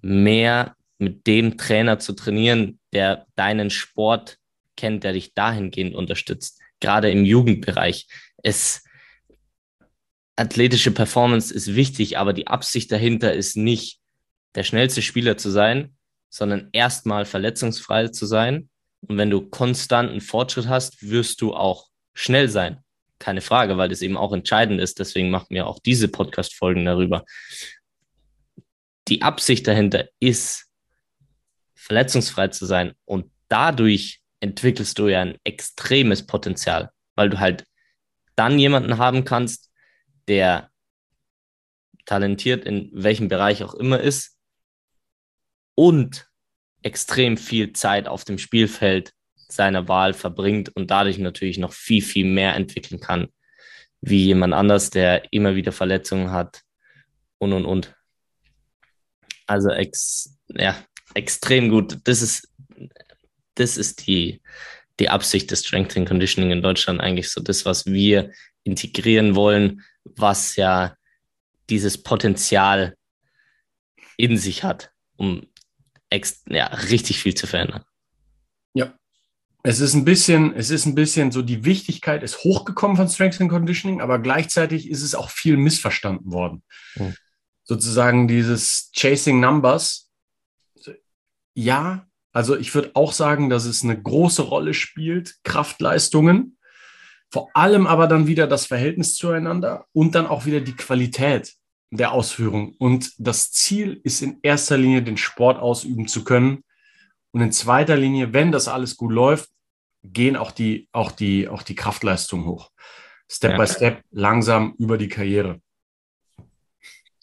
mehr 0.01 0.77
mit 0.99 1.27
dem 1.27 1.59
Trainer 1.59 1.99
zu 1.99 2.15
trainieren, 2.15 2.79
der 2.93 3.27
deinen 3.35 3.71
Sport 3.71 4.39
kennt, 4.77 5.05
der 5.05 5.13
dich 5.13 5.35
dahingehend 5.35 5.95
unterstützt, 5.95 6.61
gerade 6.81 7.11
im 7.11 7.25
Jugendbereich. 7.25 8.07
Es, 8.43 8.85
athletische 10.37 10.91
Performance 10.91 11.53
ist 11.53 11.75
wichtig, 11.75 12.19
aber 12.19 12.33
die 12.33 12.47
Absicht 12.47 12.93
dahinter 12.93 13.33
ist 13.33 13.57
nicht, 13.57 14.01
der 14.55 14.65
schnellste 14.65 15.03
Spieler 15.03 15.37
zu 15.37 15.51
sein, 15.51 15.97
sondern 16.31 16.69
erstmal 16.73 17.25
verletzungsfrei 17.25 18.09
zu 18.09 18.27
sein. 18.27 18.69
Und 19.03 19.19
wenn 19.19 19.31
du 19.31 19.43
konstanten 19.49 20.21
Fortschritt 20.21 20.69
hast, 20.69 21.09
wirst 21.09 21.41
du 21.41 21.55
auch 21.55 21.89
schnell 22.15 22.49
sein. 22.49 22.83
Keine 23.19 23.41
Frage, 23.41 23.79
weil 23.79 23.89
das 23.89 24.03
eben 24.03 24.17
auch 24.17 24.33
entscheidend 24.33 24.81
ist. 24.81 24.99
Deswegen 24.99 25.31
machen 25.31 25.49
wir 25.51 25.67
auch 25.67 25.79
diese 25.79 26.09
Podcast-Folgen 26.09 26.85
darüber. 26.85 27.25
Die 29.09 29.23
Absicht 29.23 29.67
dahinter 29.67 30.09
ist, 30.21 30.67
verletzungsfrei 31.75 32.49
zu 32.49 32.67
sein. 32.67 32.95
Und 33.05 33.31
dadurch 33.49 34.21
entwickelst 34.41 34.99
du 34.99 35.09
ja 35.09 35.23
ein 35.23 35.39
extremes 35.45 36.27
Potenzial, 36.27 36.91
weil 37.15 37.31
du 37.31 37.39
halt 37.41 37.65
dann 38.35 38.59
jemanden 38.59 38.99
haben 38.99 39.25
kannst, 39.25 39.71
der 40.29 40.71
talentiert 42.05 42.65
in 42.65 42.91
welchem 42.93 43.29
Bereich 43.29 43.63
auch 43.63 43.75
immer 43.75 44.01
ist, 44.01 44.37
und 45.77 46.29
extrem 46.83 47.37
viel 47.37 47.73
Zeit 47.73 48.09
auf 48.09 48.25
dem 48.25 48.39
Spielfeld 48.39 49.13
seiner 49.49 49.87
Wahl 49.87 50.15
verbringt 50.15 50.75
und 50.75 50.91
dadurch 50.91 51.19
natürlich 51.19 51.59
noch 51.59 51.73
viel, 51.73 52.03
viel 52.03 52.25
mehr 52.25 52.55
entwickeln 52.55 53.01
kann, 53.01 53.29
wie 54.01 54.25
jemand 54.25 54.55
anders, 54.55 54.91
der 54.91 55.33
immer 55.33 55.55
wieder 55.55 55.73
Verletzungen 55.73 56.33
hat 56.33 56.63
und, 57.39 57.53
und, 57.53 57.65
und. 57.65 57.95
Also 59.47 59.71
ex, 59.71 60.37
ja, 60.49 60.77
extrem 61.15 61.69
gut. 61.69 61.99
Das 62.05 62.23
ist, 62.23 62.49
das 63.57 63.77
ist 63.77 64.07
die, 64.07 64.41
die 65.01 65.09
Absicht 65.09 65.51
des 65.51 65.67
Strength 65.67 65.97
and 65.97 66.09
Conditioning 66.09 66.51
in 66.51 66.63
Deutschland 66.63 67.01
eigentlich 67.01 67.31
so 67.31 67.43
das, 67.43 67.67
was 67.67 67.87
wir 67.87 68.33
integrieren 68.65 69.35
wollen, 69.35 69.83
was 70.05 70.57
ja 70.57 70.97
dieses 71.69 72.03
Potenzial 72.03 72.97
in 74.17 74.39
sich 74.39 74.63
hat, 74.65 74.93
um 75.17 75.47
ja, 76.49 76.67
richtig 76.67 77.21
viel 77.21 77.35
zu 77.35 77.47
verändern. 77.47 77.85
Ja. 78.75 78.95
Es 79.63 79.81
ist 79.81 79.95
ein 79.95 80.05
bisschen, 80.05 80.55
es 80.55 80.71
ist 80.71 80.87
ein 80.87 80.95
bisschen 80.95 81.33
so, 81.33 81.43
die 81.43 81.65
Wichtigkeit 81.65 82.23
ist 82.23 82.45
hochgekommen 82.45 82.97
von 82.97 83.09
Strength 83.09 83.41
and 83.41 83.51
Conditioning, 83.51 84.01
aber 84.01 84.21
gleichzeitig 84.21 84.89
ist 84.89 85.03
es 85.03 85.15
auch 85.15 85.31
viel 85.31 85.57
missverstanden 85.57 86.31
worden. 86.31 86.63
Mhm. 86.95 87.17
Sozusagen 87.65 88.29
dieses 88.29 88.91
Chasing 88.95 89.41
Numbers. 89.41 90.09
Ja, 91.55 92.07
also 92.37 92.55
ich 92.55 92.75
würde 92.75 92.91
auch 92.93 93.13
sagen, 93.13 93.49
dass 93.49 93.65
es 93.65 93.83
eine 93.83 93.99
große 93.99 94.43
Rolle 94.43 94.75
spielt, 94.75 95.37
Kraftleistungen, 95.43 96.59
vor 97.31 97.49
allem 97.55 97.87
aber 97.87 98.09
dann 98.09 98.27
wieder 98.27 98.47
das 98.47 98.67
Verhältnis 98.67 99.15
zueinander 99.15 99.87
und 99.95 100.15
dann 100.15 100.27
auch 100.27 100.45
wieder 100.45 100.61
die 100.61 100.77
Qualität 100.77 101.55
der 101.91 102.13
Ausführung. 102.13 102.75
Und 102.79 103.13
das 103.17 103.53
Ziel 103.53 104.03
ist 104.05 104.21
in 104.21 104.39
erster 104.43 104.77
Linie, 104.77 105.03
den 105.03 105.17
Sport 105.17 105.59
ausüben 105.59 106.09
zu 106.09 106.25
können. 106.25 106.63
Und 107.31 107.41
in 107.41 107.53
zweiter 107.53 107.97
Linie, 107.97 108.35
wenn 108.35 108.53
das 108.53 108.69
alles 108.69 108.99
gut 108.99 109.13
läuft, 109.13 109.49
gehen 110.03 110.37
auch 110.37 110.51
die, 110.51 110.91
auch 110.93 111.13
die, 111.13 111.49
auch 111.49 111.63
die 111.63 111.75
Kraftleistungen 111.75 112.45
hoch. 112.45 112.71
Step 113.31 113.53
ja. 113.53 113.57
by 113.57 113.67
Step, 113.67 114.03
langsam 114.11 114.75
über 114.79 114.99
die 114.99 115.09
Karriere. 115.09 115.63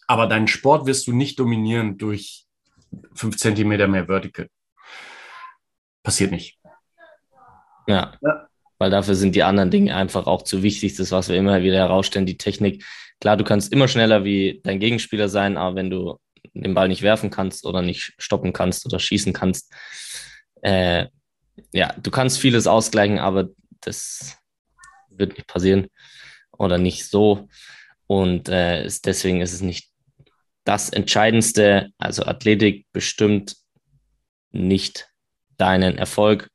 Aber 0.07 0.25
deinen 0.25 0.47
Sport 0.47 0.87
wirst 0.87 1.05
du 1.05 1.13
nicht 1.13 1.37
dominieren 1.37 1.99
durch 1.99 2.47
fünf 3.13 3.37
Zentimeter 3.37 3.87
mehr 3.87 4.07
Vertical. 4.07 4.49
Passiert 6.03 6.31
nicht. 6.31 6.59
Ja. 7.87 8.13
ja. 8.21 8.47
Weil 8.77 8.91
dafür 8.91 9.15
sind 9.15 9.35
die 9.35 9.43
anderen 9.43 9.71
Dinge 9.71 9.95
einfach 9.95 10.27
auch 10.27 10.41
zu 10.41 10.61
wichtig. 10.61 10.95
Das, 10.95 11.11
was 11.11 11.29
wir 11.29 11.37
immer 11.37 11.61
wieder 11.63 11.77
herausstellen, 11.77 12.25
die 12.25 12.37
Technik 12.37 12.83
Klar, 13.23 13.37
du 13.37 13.45
kannst 13.45 13.71
immer 13.71 13.87
schneller 13.87 14.25
wie 14.25 14.59
dein 14.65 14.81
Gegenspieler 14.81 15.29
sein, 15.29 15.55
aber 15.55 15.77
wenn 15.77 15.89
du 15.89 16.19
den 16.53 16.73
Ball 16.73 16.89
nicht 16.89 17.03
werfen 17.03 17.29
kannst 17.29 17.65
oder 17.65 17.81
nicht 17.81 18.13
stoppen 18.17 18.51
kannst 18.51 18.85
oder 18.85 18.99
schießen 18.99 19.31
kannst, 19.31 19.73
äh, 20.61 21.07
ja, 21.71 21.93
du 22.03 22.11
kannst 22.11 22.37
vieles 22.37 22.67
ausgleichen, 22.67 23.19
aber 23.19 23.47
das 23.79 24.37
wird 25.07 25.37
nicht 25.37 25.47
passieren 25.47 25.87
oder 26.51 26.77
nicht 26.77 27.07
so. 27.07 27.47
Und 28.07 28.49
äh, 28.49 28.85
ist, 28.85 29.05
deswegen 29.05 29.39
ist 29.39 29.53
es 29.53 29.61
nicht 29.61 29.89
das 30.65 30.89
Entscheidendste. 30.89 31.91
Also 31.97 32.25
Athletik 32.25 32.87
bestimmt 32.91 33.55
nicht 34.51 35.07
deinen 35.57 35.97
Erfolg. 35.97 36.49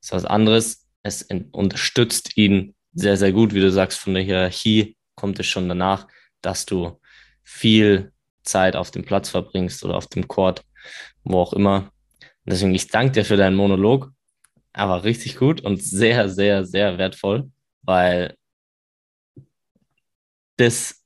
Das 0.00 0.08
ist 0.08 0.12
was 0.12 0.24
anderes. 0.24 0.86
Es 1.02 1.26
unterstützt 1.52 2.36
ihn 2.36 2.74
sehr, 2.92 3.16
sehr 3.16 3.32
gut, 3.32 3.54
wie 3.54 3.60
du 3.60 3.70
sagst, 3.70 3.98
von 3.98 4.14
der 4.14 4.22
Hierarchie 4.22 4.96
kommt 5.16 5.38
es 5.38 5.46
schon 5.46 5.68
danach, 5.68 6.06
dass 6.40 6.66
du 6.66 7.00
viel 7.42 8.12
Zeit 8.42 8.76
auf 8.76 8.90
dem 8.90 9.04
Platz 9.04 9.28
verbringst 9.28 9.84
oder 9.84 9.96
auf 9.96 10.06
dem 10.06 10.28
Court, 10.28 10.64
wo 11.24 11.38
auch 11.38 11.52
immer. 11.52 11.90
Und 12.20 12.52
deswegen, 12.52 12.74
ich 12.74 12.88
danke 12.88 13.12
dir 13.12 13.24
für 13.24 13.36
deinen 13.36 13.56
Monolog. 13.56 14.12
Er 14.72 14.88
war 14.88 15.04
richtig 15.04 15.36
gut 15.36 15.60
und 15.60 15.82
sehr, 15.82 16.28
sehr, 16.28 16.64
sehr 16.64 16.98
wertvoll, 16.98 17.50
weil 17.82 18.36
das 20.56 21.02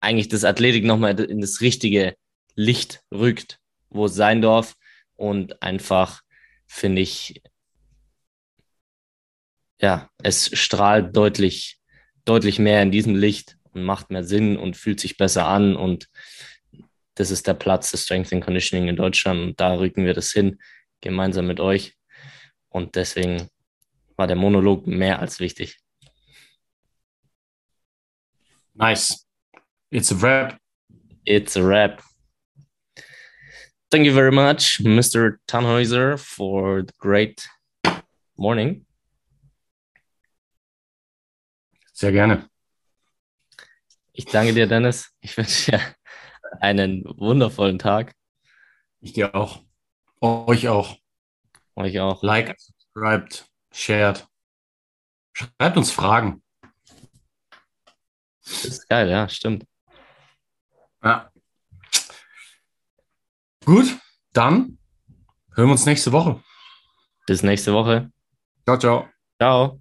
eigentlich 0.00 0.28
das 0.28 0.44
Athletik 0.44 0.84
nochmal 0.84 1.18
in 1.20 1.40
das 1.40 1.60
richtige 1.60 2.14
Licht 2.54 3.02
rückt, 3.12 3.58
wo 3.90 4.06
es 4.06 4.14
sein 4.14 4.42
darf 4.42 4.74
und 5.20 5.62
einfach, 5.62 6.22
finde 6.66 7.02
ich, 7.02 7.42
ja, 9.80 10.10
es 10.22 10.50
strahlt 10.58 11.16
deutlich 11.16 11.80
deutlich 12.24 12.58
mehr 12.58 12.82
in 12.82 12.90
diesem 12.90 13.16
Licht 13.16 13.56
und 13.72 13.84
macht 13.84 14.10
mehr 14.10 14.24
Sinn 14.24 14.56
und 14.56 14.76
fühlt 14.76 15.00
sich 15.00 15.16
besser 15.16 15.46
an. 15.46 15.76
Und 15.76 16.08
das 17.14 17.30
ist 17.30 17.46
der 17.46 17.54
Platz 17.54 17.90
des 17.90 18.04
Strength 18.04 18.32
and 18.32 18.44
Conditioning 18.44 18.88
in 18.88 18.96
Deutschland. 18.96 19.40
Und 19.40 19.60
da 19.60 19.74
rücken 19.74 20.04
wir 20.04 20.14
das 20.14 20.30
hin, 20.30 20.58
gemeinsam 21.00 21.46
mit 21.46 21.60
euch. 21.60 21.96
Und 22.68 22.94
deswegen 22.94 23.48
war 24.16 24.26
der 24.26 24.36
Monolog 24.36 24.86
mehr 24.86 25.18
als 25.18 25.40
wichtig. 25.40 25.78
Nice. 28.74 29.26
It's 29.90 30.12
a 30.12 30.22
wrap. 30.22 30.58
It's 31.24 31.56
a 31.56 31.62
wrap. 31.62 32.02
Thank 33.90 34.06
you 34.06 34.12
very 34.12 34.30
much, 34.30 34.78
Mr. 34.84 35.38
Tannhäuser, 35.48 36.16
for 36.16 36.82
the 36.82 36.92
great 37.00 37.48
morning. 38.36 38.86
Sehr 41.92 42.12
gerne. 42.12 42.48
Ich 44.12 44.26
danke 44.26 44.54
dir, 44.54 44.68
Dennis. 44.68 45.10
Ich 45.20 45.36
wünsche 45.36 45.72
dir 45.72 45.80
einen 46.60 47.02
wundervollen 47.04 47.80
Tag. 47.80 48.14
Ich 49.00 49.12
dir 49.12 49.34
auch. 49.34 49.64
Euch 50.20 50.68
auch. 50.68 50.96
Euch 51.74 51.98
auch. 51.98 52.22
Like, 52.22 52.60
subscribed, 52.60 53.50
shared. 53.72 54.28
Schreibt 55.32 55.76
uns 55.76 55.90
Fragen. 55.90 56.44
Das 58.44 58.64
ist 58.64 58.88
geil, 58.88 59.10
ja, 59.10 59.28
stimmt. 59.28 59.66
Ja. 61.02 61.32
Gut, 63.70 64.00
dann 64.32 64.78
hören 65.54 65.68
wir 65.68 65.70
uns 65.70 65.86
nächste 65.86 66.10
Woche. 66.10 66.42
Bis 67.28 67.44
nächste 67.44 67.72
Woche. 67.72 68.10
Ciao, 68.66 68.76
ciao. 68.76 69.08
Ciao. 69.38 69.80